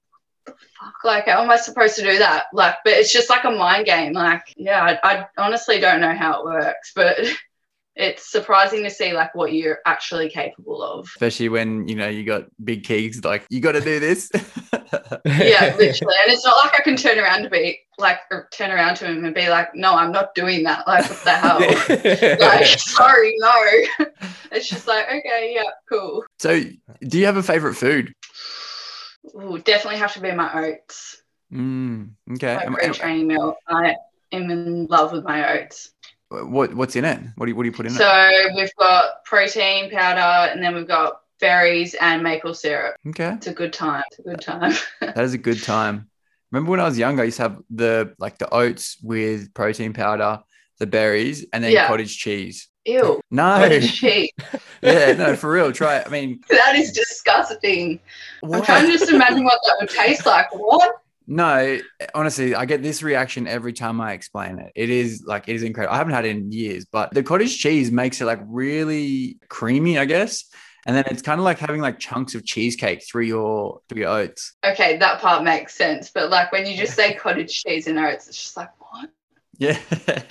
fuck, 0.46 1.04
like, 1.04 1.26
how 1.26 1.42
am 1.42 1.50
I 1.50 1.56
supposed 1.56 1.96
to 1.96 2.02
do 2.02 2.18
that? 2.18 2.46
Like, 2.52 2.76
but 2.84 2.94
it's 2.94 3.12
just 3.12 3.30
like 3.30 3.44
a 3.44 3.50
mind 3.50 3.86
game. 3.86 4.12
Like, 4.12 4.42
yeah, 4.56 4.98
I, 5.02 5.16
I 5.16 5.26
honestly 5.38 5.80
don't 5.80 6.00
know 6.00 6.14
how 6.14 6.40
it 6.40 6.44
works, 6.44 6.92
but 6.94 7.18
it's 7.96 8.30
surprising 8.30 8.82
to 8.84 8.90
see 8.90 9.14
like 9.14 9.34
what 9.34 9.54
you're 9.54 9.78
actually 9.86 10.28
capable 10.28 10.82
of. 10.82 11.06
Especially 11.06 11.48
when 11.48 11.88
you 11.88 11.94
know 11.96 12.08
you 12.08 12.24
got 12.24 12.44
big 12.62 12.84
Keegs, 12.84 13.24
like 13.24 13.46
you 13.48 13.60
got 13.60 13.72
to 13.72 13.80
do 13.80 13.98
this. 13.98 14.30
yeah, 15.24 15.74
literally. 15.78 16.14
And 16.22 16.32
it's 16.32 16.44
not 16.44 16.56
like 16.64 16.78
I 16.78 16.82
can 16.84 16.96
turn 16.96 17.18
around 17.18 17.42
to 17.44 17.50
be 17.50 17.78
like, 17.98 18.18
or 18.30 18.48
turn 18.52 18.70
around 18.70 18.96
to 18.96 19.06
him 19.06 19.24
and 19.24 19.34
be 19.34 19.48
like, 19.48 19.74
no, 19.74 19.94
I'm 19.94 20.12
not 20.12 20.34
doing 20.34 20.62
that. 20.64 20.86
Like, 20.86 21.08
what 21.08 21.24
the 21.24 21.30
hell? 21.30 21.58
like, 22.38 22.66
sorry, 22.78 23.34
no. 23.38 23.52
it's 24.52 24.68
just 24.68 24.86
like, 24.86 25.06
okay, 25.06 25.52
yeah, 25.54 25.70
cool. 25.90 26.22
so, 26.38 26.60
do 27.08 27.18
you 27.18 27.24
have 27.24 27.38
a 27.38 27.42
favorite 27.42 27.74
food? 27.74 28.12
Ooh, 29.34 29.58
definitely 29.58 29.98
have 29.98 30.12
to 30.14 30.20
be 30.20 30.32
my 30.32 30.66
oats. 30.66 31.22
Mm, 31.52 32.10
okay. 32.34 32.54
My 32.56 32.62
And- 32.62 32.76
pre 32.76 32.88
training 32.92 33.26
meal. 33.28 33.56
I 33.68 33.94
am 34.32 34.50
in 34.50 34.86
love 34.86 35.12
with 35.12 35.24
my 35.24 35.58
oats. 35.60 35.90
what 36.28 36.74
what's 36.74 36.96
in 36.96 37.04
it? 37.04 37.20
What 37.36 37.46
do 37.46 37.50
you 37.50 37.56
what 37.56 37.62
do 37.62 37.68
you 37.68 37.72
put 37.72 37.86
in 37.86 37.92
it? 37.92 37.96
So 37.96 38.30
we've 38.56 38.74
got 38.78 39.24
protein 39.24 39.90
powder 39.90 40.50
and 40.52 40.62
then 40.62 40.74
we've 40.74 40.88
got 40.88 41.20
berries 41.40 41.94
and 42.00 42.22
maple 42.22 42.54
syrup. 42.54 42.96
Okay, 43.08 43.32
It's 43.34 43.46
a 43.46 43.52
good 43.54 43.72
time. 43.72 44.02
It's 44.10 44.18
a 44.18 44.22
good 44.22 44.40
time. 44.40 44.72
that 45.00 45.18
is 45.18 45.34
a 45.34 45.38
good 45.38 45.62
time. 45.62 46.08
Remember 46.50 46.70
when 46.72 46.80
I 46.80 46.84
was 46.84 46.98
younger, 46.98 47.22
I 47.22 47.26
used 47.26 47.36
to 47.36 47.42
have 47.44 47.58
the 47.70 48.14
like 48.18 48.38
the 48.38 48.52
oats 48.52 48.96
with 49.02 49.52
protein 49.54 49.92
powder, 49.92 50.40
the 50.78 50.86
berries, 50.86 51.44
and 51.52 51.62
then 51.62 51.72
Yeah. 51.72 51.86
cottage 51.86 52.16
cheese. 52.18 52.68
Ew. 52.86 53.20
No, 53.30 53.80
cheese. 53.80 54.30
yeah, 54.82 55.12
no, 55.12 55.36
for 55.36 55.50
real. 55.50 55.72
Try 55.72 55.98
it. 55.98 56.06
I 56.06 56.10
mean, 56.10 56.40
That 56.48 56.76
is 56.76 56.92
disgusting. 56.92 57.98
I'm 58.42 58.62
trying 58.62 58.86
to 58.86 58.92
just 58.92 59.10
imagine 59.10 59.44
what 59.44 59.60
that 59.66 59.76
would 59.80 59.90
taste 59.90 60.24
like. 60.24 60.46
What? 60.54 60.94
No, 61.26 61.80
honestly, 62.14 62.54
I 62.54 62.66
get 62.66 62.84
this 62.84 63.02
reaction 63.02 63.48
every 63.48 63.72
time 63.72 64.00
I 64.00 64.12
explain 64.12 64.60
it. 64.60 64.70
It 64.76 64.90
is 64.90 65.24
like 65.26 65.48
it 65.48 65.56
is 65.56 65.64
incredible. 65.64 65.94
I 65.94 65.98
haven't 65.98 66.14
had 66.14 66.24
it 66.24 66.36
in 66.36 66.52
years, 66.52 66.84
but 66.84 67.12
the 67.12 67.24
cottage 67.24 67.58
cheese 67.58 67.90
makes 67.90 68.20
it 68.20 68.26
like 68.26 68.40
really 68.46 69.38
creamy, 69.48 69.98
I 69.98 70.04
guess. 70.04 70.44
And 70.86 70.94
then 70.94 71.02
it's 71.08 71.22
kind 71.22 71.40
of 71.40 71.44
like 71.44 71.58
having 71.58 71.80
like 71.80 71.98
chunks 71.98 72.36
of 72.36 72.44
cheesecake 72.44 73.04
through 73.04 73.24
your 73.24 73.80
through 73.88 74.02
your 74.02 74.10
oats. 74.10 74.54
Okay, 74.64 74.98
that 74.98 75.20
part 75.20 75.42
makes 75.42 75.74
sense. 75.74 76.12
But 76.14 76.30
like 76.30 76.52
when 76.52 76.64
you 76.64 76.76
just 76.76 76.94
say 76.94 77.14
cottage 77.14 77.64
cheese 77.64 77.88
and 77.88 77.98
oats, 77.98 78.28
it's 78.28 78.40
just 78.40 78.56
like, 78.56 78.70
what? 78.78 78.85
Yeah. 79.58 79.78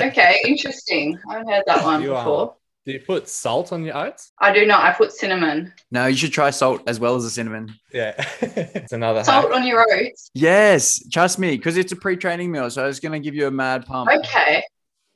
Okay, 0.01 0.37
interesting. 0.45 1.19
I 1.29 1.33
haven't 1.33 1.49
heard 1.49 1.63
that 1.67 1.83
one 1.83 2.01
You 2.01 2.15
are- 2.15 2.23
before. 2.23 2.55
Do 2.85 2.91
you 2.91 2.99
put 2.99 3.27
salt 3.27 3.73
on 3.73 3.83
your 3.83 3.97
oats? 3.97 4.31
I 4.39 4.53
do 4.53 4.63
not. 4.67 4.83
I 4.83 4.91
put 4.93 5.11
cinnamon. 5.11 5.73
No, 5.89 6.05
you 6.05 6.15
should 6.15 6.31
try 6.31 6.51
salt 6.51 6.83
as 6.85 6.99
well 6.99 7.15
as 7.15 7.23
the 7.23 7.31
cinnamon. 7.31 7.73
Yeah, 7.91 8.13
it's 8.41 8.93
another 8.93 9.23
Salt 9.23 9.47
hack. 9.47 9.55
on 9.59 9.65
your 9.65 9.83
oats. 9.91 10.29
Yes, 10.35 11.01
trust 11.09 11.39
me, 11.39 11.57
because 11.57 11.77
it's 11.77 11.91
a 11.93 11.95
pre-training 11.95 12.51
meal, 12.51 12.69
so 12.69 12.87
it's 12.87 12.99
gonna 12.99 13.19
give 13.19 13.33
you 13.33 13.47
a 13.47 13.51
mad 13.51 13.87
pump. 13.87 14.11
Okay. 14.19 14.61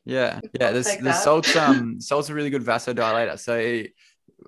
Yeah, 0.03 0.39
yeah. 0.59 0.67
I'll 0.69 0.73
The, 0.73 0.83
take 0.83 1.13
salt's 1.13 1.55
um 1.63 2.01
salt's 2.01 2.29
a 2.29 2.33
really 2.33 2.49
good 2.49 2.63
vasodilator. 2.63 3.37
So, 3.37 3.55
it- 3.57 3.93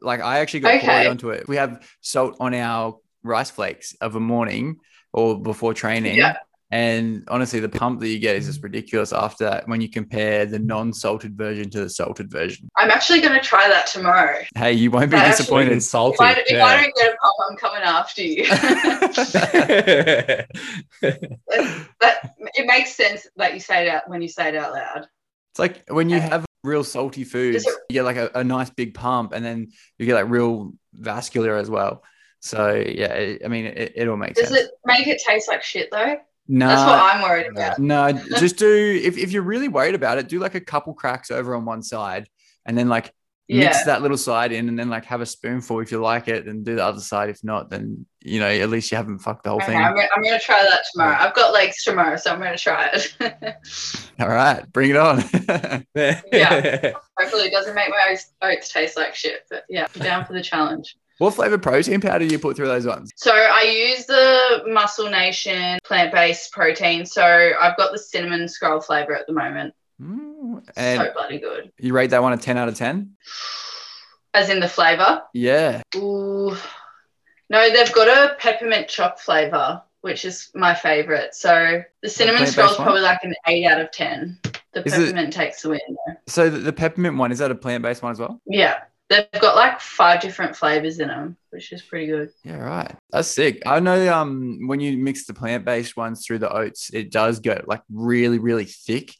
like, 0.01 0.21
I 0.21 0.39
actually 0.39 0.61
got 0.61 0.69
Corey 0.81 0.81
Okay. 1.01 1.07
onto 1.07 1.29
it. 1.29 1.47
We 1.47 1.57
have 1.57 1.87
salt 1.99 2.37
on 2.39 2.55
our 2.55 2.97
rice 3.21 3.51
flakes 3.51 3.93
of 4.01 4.15
a 4.15 4.19
morning 4.19 4.77
or 5.13 5.39
before 5.39 5.75
training. 5.75 6.15
Yeah. 6.17 6.37
And 6.71 7.25
honestly, 7.27 7.59
the 7.59 7.67
pump 7.67 7.99
that 7.99 8.07
you 8.07 8.17
get 8.17 8.37
is 8.37 8.45
just 8.45 8.61
mm. 8.61 8.65
ridiculous 8.65 9.11
after 9.11 9.43
that 9.43 9.67
when 9.67 9.81
you 9.81 9.89
compare 9.89 10.45
the 10.45 10.57
non-salted 10.57 11.37
version 11.37 11.69
to 11.71 11.81
the 11.81 11.89
salted 11.89 12.31
version. 12.31 12.69
I'm 12.77 12.89
actually 12.89 13.19
going 13.19 13.33
to 13.33 13.41
try 13.45 13.67
that 13.67 13.87
tomorrow. 13.87 14.39
Hey, 14.55 14.71
you 14.73 14.89
won't 14.89 15.11
be 15.11 15.17
That 15.17 15.35
Sweet 15.35 15.43
disappointed. 15.43 15.71
and 15.73 15.83
salty. 15.83 16.15
If 16.15 16.21
I, 16.21 16.31
if 16.47 16.63
I 16.63 16.81
don't 16.81 16.95
get 16.95 17.13
a 17.13 17.17
pump, 17.17 17.35
I'm 17.49 17.57
coming 17.57 17.81
after 17.81 18.23
you. 18.23 18.45
that 21.99 22.35
it 22.55 22.67
makes 22.67 22.95
sense 22.95 23.27
that 23.35 23.53
you 23.53 23.59
say 23.59 23.87
it 23.87 23.89
out 23.89 24.09
when 24.09 24.21
you 24.21 24.29
say 24.29 24.47
it 24.49 24.55
out 24.55 24.73
loud. 24.73 25.07
It's 25.51 25.59
like 25.59 25.89
when 25.89 26.09
you 26.09 26.21
have 26.21 26.45
real 26.63 26.85
salty 26.85 27.25
foods, 27.25 27.67
it- 27.67 27.73
you 27.89 27.95
get 27.95 28.03
like 28.03 28.15
a, 28.15 28.31
a 28.35 28.43
nice 28.45 28.69
big 28.69 28.93
pump, 28.93 29.33
and 29.33 29.43
then 29.43 29.67
you 29.97 30.05
get 30.05 30.15
like 30.15 30.29
real 30.29 30.71
vascular 30.93 31.57
as 31.57 31.69
well. 31.69 32.03
So 32.39 32.73
yeah, 32.73 33.13
it, 33.13 33.41
I 33.43 33.49
mean, 33.49 33.65
it, 33.65 33.93
it 33.95 34.07
all 34.07 34.15
makes 34.15 34.39
Does 34.39 34.47
sense. 34.47 34.59
Does 34.61 34.67
it 34.69 34.73
make 34.85 35.07
it 35.07 35.21
taste 35.25 35.49
like 35.49 35.63
shit 35.63 35.89
though? 35.91 36.15
No, 36.47 36.67
That's 36.67 36.81
what 36.81 36.99
I'm 36.99 37.21
worried 37.21 37.47
about. 37.47 37.79
no, 37.79 38.11
just 38.39 38.57
do 38.57 39.01
if, 39.03 39.17
if 39.17 39.31
you're 39.31 39.43
really 39.43 39.67
worried 39.67 39.95
about 39.95 40.17
it, 40.17 40.27
do 40.27 40.39
like 40.39 40.55
a 40.55 40.61
couple 40.61 40.93
cracks 40.93 41.31
over 41.31 41.55
on 41.55 41.65
one 41.65 41.81
side, 41.83 42.27
and 42.65 42.77
then 42.77 42.89
like 42.89 43.13
mix 43.49 43.77
Yeah. 43.79 43.83
that 43.85 44.01
little 44.01 44.17
side 44.17 44.51
in, 44.51 44.69
and 44.69 44.77
then 44.79 44.89
like 44.89 45.05
have 45.05 45.21
a 45.21 45.25
spoonful 45.25 45.79
if 45.81 45.91
you 45.91 45.99
like 46.01 46.27
it, 46.27 46.47
and 46.47 46.63
do 46.65 46.75
the 46.75 46.83
other 46.85 46.99
side 47.01 47.29
if 47.29 47.43
not. 47.43 47.69
Then 47.69 48.05
you 48.21 48.39
know 48.39 48.47
at 48.49 48.69
least 48.69 48.91
you 48.91 48.97
haven't 48.97 49.19
fucked 49.19 49.43
the 49.43 49.49
whole 49.49 49.57
Okay, 49.59 49.67
thing. 49.67 49.77
I'm, 49.77 49.95
gonna- 49.95 50.07
I'm 50.15 50.21
going 50.23 50.37
to 50.39 50.43
try 50.45 50.61
that 50.63 50.81
tomorrow. 50.93 51.15
I've 51.19 51.33
got 51.33 51.53
legs 51.53 51.83
tomorrow, 51.83 52.17
so 52.17 52.31
I'm 52.31 52.39
going 52.39 52.51
to 52.55 52.57
try 52.57 52.89
it. 52.93 53.15
All 54.19 54.27
right, 54.29 54.69
bring 54.71 54.91
it 54.91 54.95
on. 54.97 55.23
Yeah. 55.95 56.93
Hopefully, 57.19 57.43
it 57.47 57.51
doesn't 57.51 57.75
make 57.75 57.89
my 57.89 58.01
oats, 58.11 58.31
oats 58.41 58.71
taste 58.71 58.97
like 58.97 59.15
shit. 59.15 59.41
But 59.49 59.63
yeah, 59.69 59.87
down 59.99 60.25
for 60.25 60.33
the 60.33 60.41
challenge. 60.41 60.95
What 61.21 61.35
flavor 61.35 61.59
protein 61.59 62.01
powder 62.01 62.25
do 62.27 62.33
you 62.33 62.39
put 62.39 62.55
through 62.55 62.67
those 62.67 62.87
ones? 62.87 63.11
So 63.15 63.31
I 63.31 63.61
use 63.61 64.07
the 64.07 64.63
Muscle 64.67 65.07
Nation 65.07 65.77
plant-based 65.83 66.51
protein. 66.51 67.05
So 67.05 67.23
I've 67.23 67.77
got 67.77 67.91
the 67.91 67.99
cinnamon 67.99 68.47
scroll 68.47 68.81
flavor 68.81 69.15
at 69.15 69.27
the 69.27 69.33
moment. 69.33 69.75
Mm, 70.01 70.67
and 70.75 70.99
so 70.99 71.13
bloody 71.13 71.37
good. 71.39 71.71
you 71.77 71.93
rate 71.93 72.09
that 72.09 72.23
one 72.23 72.33
a 72.33 72.37
ten 72.37 72.57
out 72.57 72.67
of 72.69 72.75
ten? 72.75 73.15
As 74.33 74.49
in 74.49 74.59
the 74.59 74.67
flavor. 74.67 75.21
Yeah. 75.33 75.83
Ooh. 75.95 76.57
No, 77.51 77.69
they've 77.69 77.93
got 77.93 78.07
a 78.07 78.35
peppermint 78.39 78.87
choc 78.87 79.19
flavor, 79.19 79.83
which 80.01 80.25
is 80.25 80.49
my 80.55 80.73
favorite. 80.73 81.35
So 81.35 81.83
the 82.01 82.09
cinnamon 82.09 82.47
scroll 82.47 82.71
is 82.71 82.77
probably 82.77 83.01
like 83.01 83.19
an 83.23 83.35
eight 83.47 83.65
out 83.67 83.79
of 83.79 83.91
ten. 83.91 84.39
The 84.73 84.83
Is 84.87 84.93
it- 84.97 85.05
peppermint 85.05 85.33
takes 85.33 85.61
the 85.61 85.69
win. 85.69 85.79
though. 85.87 86.13
So 86.27 86.49
the, 86.49 86.57
the 86.57 86.73
peppermint 86.73 87.17
one 87.17 87.31
is 87.31 87.37
that 87.37 87.51
a 87.51 87.55
plant 87.55 87.83
based 87.83 88.01
one 88.01 88.11
as 88.11 88.19
well? 88.19 88.41
Yeah, 88.47 88.79
they've 89.11 89.41
got 89.41 89.55
like 89.55 89.79
five 89.79 90.21
different 90.21 90.55
flavors 90.55 90.99
in 90.99 91.09
them, 91.09 91.37
which 91.51 91.71
is 91.71 91.81
pretty 91.81 92.07
good. 92.07 92.29
Yeah, 92.43 92.57
right. 92.57 92.95
That's 93.11 93.27
sick. 93.27 93.61
I 93.65 93.79
know 93.79 94.11
um 94.13 94.67
when 94.67 94.79
you 94.79 94.97
mix 94.97 95.25
the 95.25 95.33
plant 95.33 95.65
based 95.65 95.95
ones 95.97 96.25
through 96.25 96.39
the 96.39 96.51
oats, 96.51 96.89
it 96.93 97.11
does 97.11 97.39
go 97.39 97.61
like 97.67 97.81
really, 97.91 98.39
really 98.39 98.65
thick. 98.65 99.13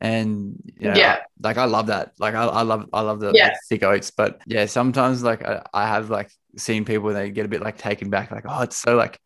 And 0.00 0.56
you 0.76 0.88
know, 0.88 0.96
Yeah. 0.96 1.20
like 1.40 1.56
I 1.58 1.66
love 1.66 1.86
that. 1.86 2.12
Like 2.18 2.34
I, 2.34 2.44
I 2.44 2.62
love 2.62 2.88
I 2.92 3.00
love 3.02 3.20
the, 3.20 3.32
Yeah. 3.34 3.54
thick 3.68 3.82
oats. 3.82 4.10
But 4.10 4.40
yeah, 4.46 4.66
sometimes 4.66 5.22
like 5.22 5.44
I, 5.44 5.62
I 5.72 5.86
have 5.88 6.10
like 6.10 6.30
seen 6.56 6.84
people 6.84 7.12
they 7.12 7.30
get 7.30 7.46
a 7.46 7.48
bit 7.48 7.62
like 7.62 7.78
taken 7.78 8.10
back, 8.10 8.30
like, 8.30 8.44
oh, 8.48 8.62
it's 8.62 8.76
so 8.76 8.96
like 8.96 9.18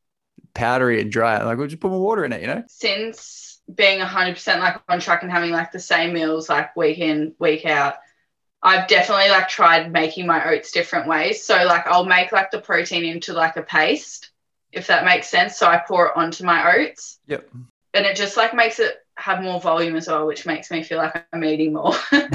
powdery 0.54 1.00
and 1.00 1.10
dry. 1.12 1.42
Like, 1.42 1.58
we'll 1.58 1.66
just 1.66 1.80
put 1.80 1.90
more 1.90 2.00
water 2.00 2.24
in 2.24 2.32
it, 2.32 2.40
you 2.40 2.46
know? 2.46 2.62
Since 2.68 3.60
being 3.74 4.00
100% 4.00 4.60
like 4.60 4.76
on 4.88 5.00
track 5.00 5.22
and 5.22 5.30
having 5.32 5.50
like 5.50 5.72
the 5.72 5.78
same 5.78 6.12
meals 6.12 6.48
like 6.48 6.74
week 6.76 6.98
in, 6.98 7.34
week 7.38 7.66
out, 7.66 7.94
I've 8.62 8.88
definitely 8.88 9.30
like 9.30 9.48
tried 9.48 9.92
making 9.92 10.26
my 10.26 10.44
oats 10.50 10.72
different 10.72 11.06
ways. 11.06 11.44
So 11.44 11.54
like 11.64 11.86
I'll 11.86 12.04
make 12.04 12.32
like 12.32 12.50
the 12.50 12.60
protein 12.60 13.04
into 13.04 13.32
like 13.32 13.56
a 13.56 13.62
paste, 13.62 14.30
if 14.72 14.86
that 14.88 15.04
makes 15.04 15.28
sense. 15.28 15.56
So 15.58 15.66
I 15.66 15.82
pour 15.86 16.06
it 16.06 16.12
onto 16.16 16.44
my 16.44 16.76
oats 16.76 17.18
Yep. 17.26 17.48
and 17.94 18.06
it 18.06 18.16
just 18.16 18.36
like 18.36 18.54
makes 18.54 18.78
it 18.80 18.96
have 19.16 19.42
more 19.42 19.60
volume 19.60 19.96
as 19.96 20.08
well, 20.08 20.26
which 20.26 20.46
makes 20.46 20.70
me 20.70 20.82
feel 20.82 20.98
like 20.98 21.24
I'm 21.32 21.44
eating 21.44 21.72
more 21.72 21.94
than 22.10 22.30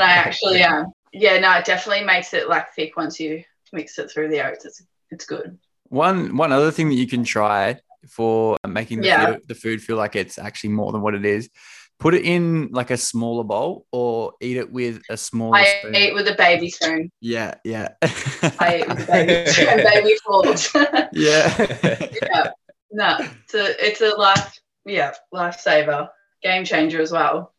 I 0.00 0.12
actually 0.12 0.62
am. 0.62 0.86
Yeah, 1.12 1.38
no, 1.40 1.52
it 1.58 1.64
definitely 1.64 2.04
makes 2.04 2.32
it 2.34 2.48
like 2.48 2.72
thick 2.74 2.96
once 2.96 3.18
you 3.20 3.42
mix 3.72 3.98
it 3.98 4.10
through 4.10 4.28
the 4.28 4.46
oats. 4.46 4.64
It's 4.64 4.82
it's 5.10 5.26
good. 5.26 5.58
One 5.88 6.36
one 6.36 6.52
other 6.52 6.70
thing 6.70 6.88
that 6.88 6.94
you 6.94 7.06
can 7.06 7.24
try 7.24 7.78
for 8.08 8.56
making 8.66 9.00
the, 9.00 9.08
Yeah. 9.08 9.26
food, 9.26 9.42
the 9.48 9.54
food 9.54 9.82
feel 9.82 9.96
like 9.96 10.16
it's 10.16 10.38
actually 10.38 10.70
more 10.70 10.92
than 10.92 11.02
what 11.02 11.14
it 11.14 11.24
is, 11.26 11.50
put 12.00 12.14
it 12.14 12.24
in 12.24 12.70
like 12.72 12.90
a 12.90 12.96
smaller 12.96 13.44
bowl 13.44 13.86
or 13.92 14.32
eat 14.40 14.56
it 14.56 14.72
with 14.72 15.02
a 15.10 15.16
smaller 15.16 15.58
I 15.58 15.64
spoon. 15.66 15.94
eat 15.94 16.14
with 16.14 16.26
a 16.26 16.34
baby 16.34 16.70
spoon. 16.70 17.12
Yeah, 17.20 17.54
yeah. 17.64 17.90
I 18.02 18.80
eat 18.80 18.88
with 18.88 19.08
a 19.08 19.12
baby 19.12 19.46
spoon, 19.50 19.76
baby 19.76 20.16
forks. 20.24 20.74
yeah. 21.12 22.08
yeah. 22.22 22.50
No, 22.90 23.18
it's 23.20 23.54
a 23.54 23.86
it's 23.86 24.00
a 24.00 24.08
life 24.16 24.58
yeah, 24.84 25.12
lifesaver. 25.32 26.08
Game 26.42 26.64
changer 26.64 27.00
as 27.00 27.12
well. 27.12 27.52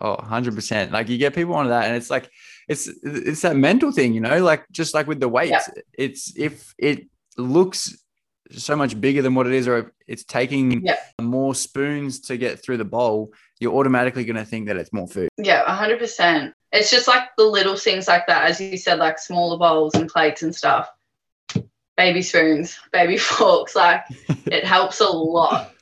Oh, 0.00 0.16
100%. 0.16 0.90
Like 0.90 1.08
you 1.08 1.18
get 1.18 1.34
people 1.34 1.54
onto 1.54 1.70
that 1.70 1.86
and 1.86 1.96
it's 1.96 2.10
like 2.10 2.30
it's 2.68 2.88
it's 3.02 3.42
that 3.42 3.56
mental 3.56 3.92
thing, 3.92 4.12
you 4.12 4.20
know, 4.20 4.42
like 4.42 4.64
just 4.70 4.92
like 4.92 5.06
with 5.06 5.20
the 5.20 5.28
weights. 5.28 5.70
It's 5.96 6.36
if 6.36 6.74
it 6.78 7.06
looks 7.36 7.96
so 8.50 8.74
much 8.76 8.98
bigger 9.00 9.20
than 9.22 9.34
what 9.34 9.46
it 9.46 9.52
is 9.52 9.68
or 9.68 9.92
it's 10.06 10.24
taking 10.24 10.84
Yeah. 10.84 10.96
more 11.20 11.54
spoons 11.54 12.20
to 12.20 12.36
get 12.36 12.62
through 12.62 12.78
the 12.78 12.84
bowl, 12.84 13.32
you're 13.60 13.74
automatically 13.74 14.24
going 14.24 14.36
to 14.36 14.44
think 14.44 14.66
that 14.68 14.76
it's 14.76 14.92
more 14.92 15.06
food. 15.08 15.28
Yeah, 15.36 15.64
hundred 15.74 15.98
percent. 15.98 16.54
It's 16.72 16.90
just 16.90 17.08
like 17.08 17.24
the 17.36 17.44
little 17.44 17.76
things 17.76 18.08
like 18.08 18.26
that, 18.26 18.44
as 18.50 18.60
you 18.60 18.76
said, 18.76 18.98
like 18.98 19.18
smaller 19.18 19.58
bowls 19.58 19.94
and 19.94 20.08
plates 20.08 20.42
and 20.42 20.54
stuff. 20.54 20.88
Baby 21.96 22.22
spoons, 22.22 22.78
baby 22.92 23.16
forks, 23.18 23.74
like 23.74 24.02
it 24.46 24.64
helps 24.64 25.00
a 25.00 25.08
lot. 25.08 25.72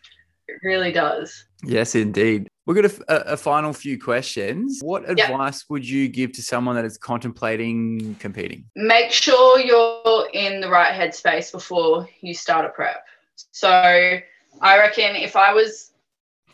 It 0.48 0.56
really 0.62 0.92
does. 0.92 1.44
Yes, 1.64 1.94
indeed. 1.94 2.48
We've 2.66 2.74
got 2.82 2.84
a, 2.90 3.04
a- 3.08 3.32
a 3.34 3.36
final 3.36 3.72
few 3.72 3.98
questions. 3.98 4.80
What 4.82 5.08
advice 5.08 5.64
would 5.70 5.88
you 5.88 6.08
give 6.08 6.32
to 6.32 6.42
someone 6.42 6.74
that 6.76 6.84
is 6.84 6.98
contemplating 6.98 8.16
competing? 8.16 8.64
make 8.74 9.12
sure 9.12 9.58
you're 9.60 10.28
in 10.32 10.60
the 10.60 10.68
right 10.68 10.92
headspace 10.92 11.52
before 11.52 12.08
you 12.20 12.34
start 12.34 12.64
a 12.66 12.70
prep. 12.70 13.04
So 13.52 13.68
I 13.70 14.78
reckon 14.78 15.14
if 15.16 15.36
I 15.36 15.52
was 15.52 15.92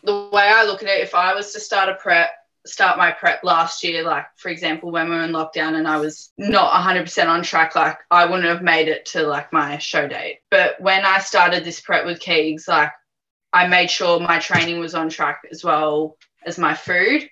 the 0.03 0.29
way 0.31 0.43
I 0.43 0.65
look 0.65 0.83
at 0.83 0.89
it, 0.89 1.01
if 1.01 1.15
I 1.15 1.33
was 1.33 1.51
to 1.53 1.59
start 1.59 1.89
a 1.89 1.95
prep, 1.95 2.29
start 2.65 2.97
my 2.97 3.11
prep 3.11 3.43
last 3.43 3.83
year, 3.83 4.03
like 4.03 4.25
for 4.35 4.49
example, 4.49 4.91
when 4.91 5.09
we 5.09 5.15
were 5.15 5.23
in 5.23 5.31
lockdown 5.31 5.75
and 5.75 5.87
I 5.87 5.97
was 5.97 6.31
not 6.37 6.73
100% 6.73 7.27
on 7.27 7.41
track, 7.41 7.75
like 7.75 7.97
I 8.11 8.25
wouldn't 8.25 8.47
have 8.47 8.61
made 8.61 8.87
it 8.87 9.05
to 9.07 9.23
like 9.23 9.51
my 9.51 9.77
show 9.77 10.07
date. 10.07 10.39
But 10.51 10.79
when 10.79 11.05
I 11.05 11.19
started 11.19 11.63
this 11.63 11.79
prep 11.81 12.05
with 12.05 12.19
Keegs, 12.19 12.67
like 12.67 12.91
I 13.53 13.67
made 13.67 13.91
sure 13.91 14.19
my 14.19 14.39
training 14.39 14.79
was 14.79 14.95
on 14.95 15.09
track 15.09 15.43
as 15.51 15.63
well 15.63 16.17
as 16.45 16.57
my 16.57 16.73
food 16.73 17.29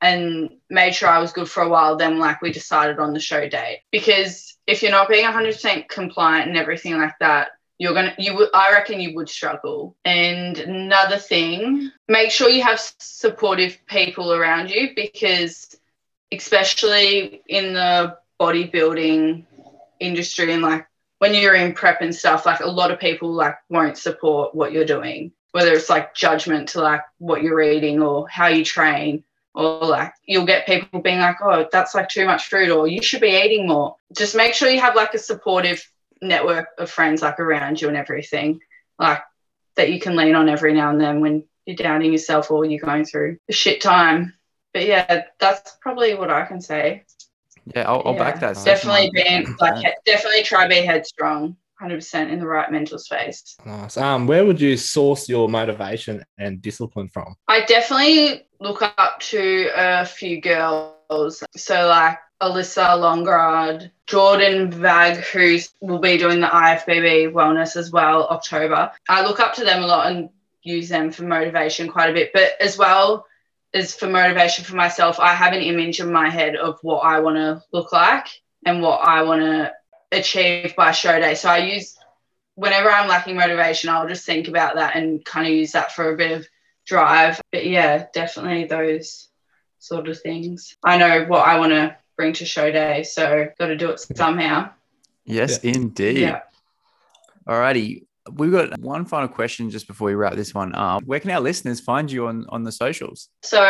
and 0.00 0.50
made 0.70 0.94
sure 0.94 1.08
I 1.08 1.18
was 1.18 1.32
good 1.32 1.50
for 1.50 1.62
a 1.62 1.68
while. 1.68 1.96
Then, 1.96 2.18
like, 2.18 2.40
we 2.40 2.52
decided 2.52 2.98
on 2.98 3.12
the 3.12 3.20
show 3.20 3.48
date 3.48 3.80
because 3.90 4.56
if 4.66 4.82
you're 4.82 4.92
not 4.92 5.08
being 5.08 5.24
100% 5.24 5.88
compliant 5.88 6.48
and 6.48 6.56
everything 6.56 6.96
like 6.96 7.18
that, 7.20 7.48
you're 7.78 7.94
gonna, 7.94 8.14
you 8.18 8.34
would, 8.36 8.48
I 8.54 8.72
reckon 8.72 9.00
you 9.00 9.14
would 9.16 9.28
struggle. 9.28 9.96
And 10.04 10.58
another 10.58 11.16
thing, 11.16 11.90
make 12.08 12.30
sure 12.30 12.48
you 12.48 12.62
have 12.62 12.80
supportive 12.98 13.78
people 13.86 14.32
around 14.32 14.70
you 14.70 14.90
because, 14.94 15.76
especially 16.32 17.42
in 17.48 17.74
the 17.74 18.16
bodybuilding 18.40 19.44
industry 20.00 20.52
and 20.52 20.62
like 20.62 20.86
when 21.18 21.34
you're 21.34 21.54
in 21.54 21.72
prep 21.72 22.00
and 22.00 22.14
stuff, 22.14 22.46
like 22.46 22.60
a 22.60 22.68
lot 22.68 22.90
of 22.90 23.00
people 23.00 23.32
like 23.32 23.56
won't 23.68 23.98
support 23.98 24.54
what 24.54 24.72
you're 24.72 24.84
doing, 24.84 25.32
whether 25.52 25.72
it's 25.72 25.90
like 25.90 26.14
judgment 26.14 26.70
to 26.70 26.80
like 26.80 27.02
what 27.18 27.42
you're 27.42 27.60
eating 27.60 28.02
or 28.02 28.28
how 28.28 28.46
you 28.48 28.64
train 28.64 29.24
or 29.54 29.84
like 29.84 30.12
you'll 30.24 30.46
get 30.46 30.66
people 30.66 31.00
being 31.00 31.18
like, 31.18 31.36
oh, 31.42 31.66
that's 31.72 31.94
like 31.94 32.08
too 32.08 32.24
much 32.24 32.48
food, 32.48 32.70
or 32.70 32.86
you 32.86 33.02
should 33.02 33.20
be 33.20 33.42
eating 33.42 33.66
more. 33.66 33.96
Just 34.16 34.36
make 34.36 34.54
sure 34.54 34.70
you 34.70 34.80
have 34.80 34.94
like 34.94 35.14
a 35.14 35.18
supportive 35.18 35.84
network 36.22 36.68
of 36.78 36.90
friends 36.90 37.22
like 37.22 37.40
around 37.40 37.80
you 37.80 37.88
and 37.88 37.96
everything, 37.96 38.60
like 38.98 39.22
that 39.76 39.92
you 39.92 39.98
can 39.98 40.16
lean 40.16 40.34
on 40.34 40.48
every 40.48 40.74
now 40.74 40.90
and 40.90 41.00
then 41.00 41.20
when 41.20 41.44
you're 41.66 41.76
doubting 41.76 42.12
yourself 42.12 42.50
or 42.50 42.64
you're 42.64 42.84
going 42.84 43.04
through 43.04 43.38
a 43.48 43.52
shit 43.52 43.80
time. 43.80 44.34
But 44.72 44.86
yeah, 44.86 45.24
that's 45.40 45.76
probably 45.80 46.14
what 46.14 46.30
I 46.30 46.44
can 46.44 46.60
say. 46.60 47.04
Yeah, 47.74 47.88
I'll, 47.88 48.02
I'll 48.04 48.14
back 48.14 48.40
that. 48.40 48.62
Definitely 48.64 49.10
being 49.12 49.56
like 49.60 49.84
definitely 50.06 50.42
try 50.42 50.68
be 50.68 50.82
headstrong, 50.82 51.56
hundred 51.78 51.96
percent 51.96 52.30
in 52.30 52.38
the 52.38 52.46
right 52.46 52.70
mental 52.70 52.98
space. 52.98 53.56
Nice. 53.64 53.96
Um, 53.96 54.26
where 54.26 54.44
would 54.44 54.60
you 54.60 54.76
source 54.76 55.28
your 55.28 55.48
motivation 55.48 56.24
and 56.38 56.60
discipline 56.60 57.08
from? 57.08 57.34
I 57.46 57.64
definitely 57.64 58.46
look 58.60 58.82
up 58.82 59.20
to 59.20 59.70
a 59.74 60.04
few 60.04 60.40
girls. 60.40 61.42
So 61.56 61.86
like 61.86 62.18
Alyssa 62.42 62.90
Longrad, 62.98 63.90
Jordan 64.06 64.70
Vag, 64.70 65.16
who 65.18 65.58
will 65.80 65.98
be 65.98 66.18
doing 66.18 66.40
the 66.40 66.46
IFBB 66.46 67.32
wellness 67.32 67.76
as 67.76 67.90
well, 67.90 68.28
October. 68.28 68.90
I 69.08 69.24
look 69.24 69.40
up 69.40 69.54
to 69.54 69.64
them 69.64 69.82
a 69.82 69.86
lot 69.86 70.10
and 70.10 70.30
use 70.62 70.88
them 70.88 71.10
for 71.10 71.24
motivation 71.24 71.88
quite 71.88 72.10
a 72.10 72.12
bit, 72.12 72.30
but 72.32 72.52
as 72.60 72.76
well 72.78 73.26
as 73.74 73.94
for 73.94 74.06
motivation 74.06 74.64
for 74.64 74.76
myself, 74.76 75.20
I 75.20 75.34
have 75.34 75.52
an 75.52 75.62
image 75.62 76.00
in 76.00 76.12
my 76.12 76.30
head 76.30 76.56
of 76.56 76.78
what 76.82 77.00
I 77.00 77.20
want 77.20 77.36
to 77.36 77.62
look 77.72 77.92
like 77.92 78.28
and 78.64 78.82
what 78.82 79.06
I 79.06 79.22
want 79.22 79.42
to 79.42 79.72
achieve 80.12 80.74
by 80.76 80.92
show 80.92 81.18
day. 81.18 81.34
So 81.34 81.48
I 81.48 81.58
use 81.58 81.96
whenever 82.54 82.90
I'm 82.90 83.08
lacking 83.08 83.36
motivation, 83.36 83.90
I'll 83.90 84.08
just 84.08 84.26
think 84.26 84.48
about 84.48 84.74
that 84.74 84.96
and 84.96 85.24
kind 85.24 85.46
of 85.46 85.52
use 85.52 85.72
that 85.72 85.92
for 85.92 86.12
a 86.12 86.16
bit 86.16 86.32
of 86.32 86.46
drive. 86.86 87.40
But 87.52 87.66
yeah, 87.66 88.06
definitely 88.12 88.64
those 88.64 89.28
sort 89.78 90.08
of 90.08 90.20
things. 90.20 90.76
I 90.84 90.98
know 90.98 91.24
what 91.26 91.46
I 91.46 91.58
want 91.58 91.72
to 91.72 91.96
bring 92.16 92.32
to 92.34 92.44
show 92.44 92.72
day, 92.72 93.04
so 93.04 93.48
got 93.58 93.68
to 93.68 93.76
do 93.76 93.90
it 93.90 94.00
somehow. 94.00 94.70
Yes, 95.24 95.60
yeah. 95.62 95.72
indeed. 95.72 96.18
Yeah. 96.18 96.40
Alrighty. 97.46 98.04
We've 98.32 98.52
got 98.52 98.78
one 98.78 99.04
final 99.06 99.28
question 99.28 99.70
just 99.70 99.86
before 99.86 100.06
we 100.06 100.14
wrap 100.14 100.34
this 100.34 100.52
one 100.52 100.74
up. 100.74 101.04
Where 101.04 101.20
can 101.20 101.30
our 101.30 101.40
listeners 101.40 101.80
find 101.80 102.10
you 102.10 102.26
on, 102.26 102.44
on 102.50 102.64
the 102.64 102.72
socials? 102.72 103.30
So 103.42 103.62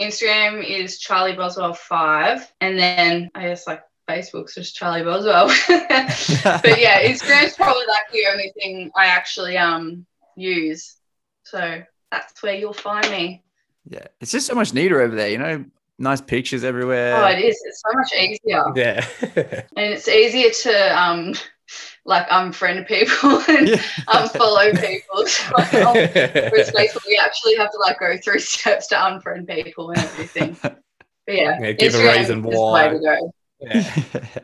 Instagram 0.00 0.64
is 0.64 0.98
Charlie 0.98 1.34
Boswell 1.34 1.74
five, 1.74 2.50
and 2.60 2.78
then 2.78 3.30
I 3.34 3.48
guess 3.48 3.66
like 3.66 3.82
Facebook's 4.08 4.54
just 4.54 4.74
Charlie 4.74 5.02
Boswell. 5.02 5.46
but 5.68 6.80
yeah, 6.80 7.02
Instagram's 7.08 7.56
probably 7.56 7.86
like 7.88 8.10
the 8.12 8.26
only 8.30 8.52
thing 8.60 8.90
I 8.96 9.06
actually 9.06 9.56
um 9.56 10.06
use. 10.36 10.96
So 11.44 11.82
that's 12.10 12.42
where 12.42 12.54
you'll 12.54 12.72
find 12.72 13.08
me. 13.10 13.42
Yeah, 13.88 14.06
it's 14.20 14.32
just 14.32 14.46
so 14.46 14.54
much 14.54 14.72
neater 14.74 15.00
over 15.00 15.14
there. 15.14 15.28
You 15.28 15.38
know, 15.38 15.64
nice 15.98 16.20
pictures 16.20 16.64
everywhere. 16.64 17.16
Oh, 17.16 17.26
it 17.26 17.40
is. 17.40 17.60
It's 17.64 17.82
so 17.82 17.96
much 17.96 18.12
easier. 18.12 18.64
Yeah, 18.74 19.06
and 19.76 19.92
it's 19.92 20.08
easier 20.08 20.50
to 20.50 21.02
um 21.02 21.34
like 22.04 22.28
unfriend 22.28 22.86
people 22.86 23.40
and 23.48 23.68
yeah. 23.68 23.76
unfollow 24.08 24.78
people. 24.78 25.26
So, 25.26 25.56
um, 25.56 25.94
whereas 25.94 26.70
Facebook, 26.70 27.06
we 27.08 27.18
actually 27.22 27.56
have 27.56 27.70
to 27.70 27.78
like 27.78 27.98
go 27.98 28.16
through 28.18 28.40
steps 28.40 28.88
to 28.88 28.96
unfriend 28.96 29.48
people 29.48 29.90
and 29.90 29.98
everything. 29.98 30.56
But 30.62 30.82
yeah, 31.28 31.58
yeah 31.60 31.72
give 31.72 31.94
Instagram 31.94 32.14
a 32.14 32.18
reason 32.18 32.42
why. 32.42 33.20
Yeah. 33.66 34.34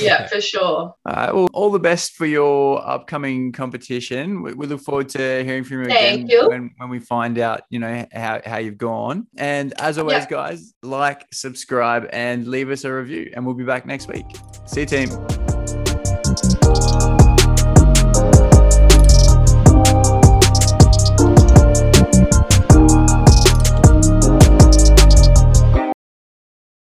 yeah, 0.00 0.26
for 0.32 0.40
sure. 0.40 0.62
All 0.62 0.96
right. 1.06 1.34
Well, 1.34 1.48
all 1.52 1.70
the 1.70 1.78
best 1.78 2.12
for 2.12 2.26
your 2.26 2.86
upcoming 2.86 3.52
competition. 3.52 4.42
We, 4.42 4.54
we 4.54 4.66
look 4.66 4.80
forward 4.80 5.08
to 5.10 5.44
hearing 5.44 5.64
from 5.64 5.82
you 5.82 5.86
Thank 5.86 6.24
again 6.24 6.28
you. 6.28 6.48
When, 6.48 6.70
when 6.76 6.88
we 6.88 7.00
find 7.00 7.38
out, 7.38 7.62
you 7.70 7.78
know, 7.78 8.06
how, 8.12 8.40
how 8.44 8.58
you've 8.58 8.78
gone. 8.78 9.26
And 9.36 9.72
as 9.80 9.98
always, 9.98 10.24
yeah. 10.24 10.26
guys, 10.26 10.74
like, 10.82 11.26
subscribe, 11.32 12.08
and 12.12 12.46
leave 12.46 12.70
us 12.70 12.84
a 12.84 12.92
review. 12.92 13.30
And 13.34 13.44
we'll 13.44 13.54
be 13.54 13.64
back 13.64 13.86
next 13.86 14.08
week. 14.08 14.26
See 14.66 14.80
you, 14.80 14.86
team. 14.86 15.47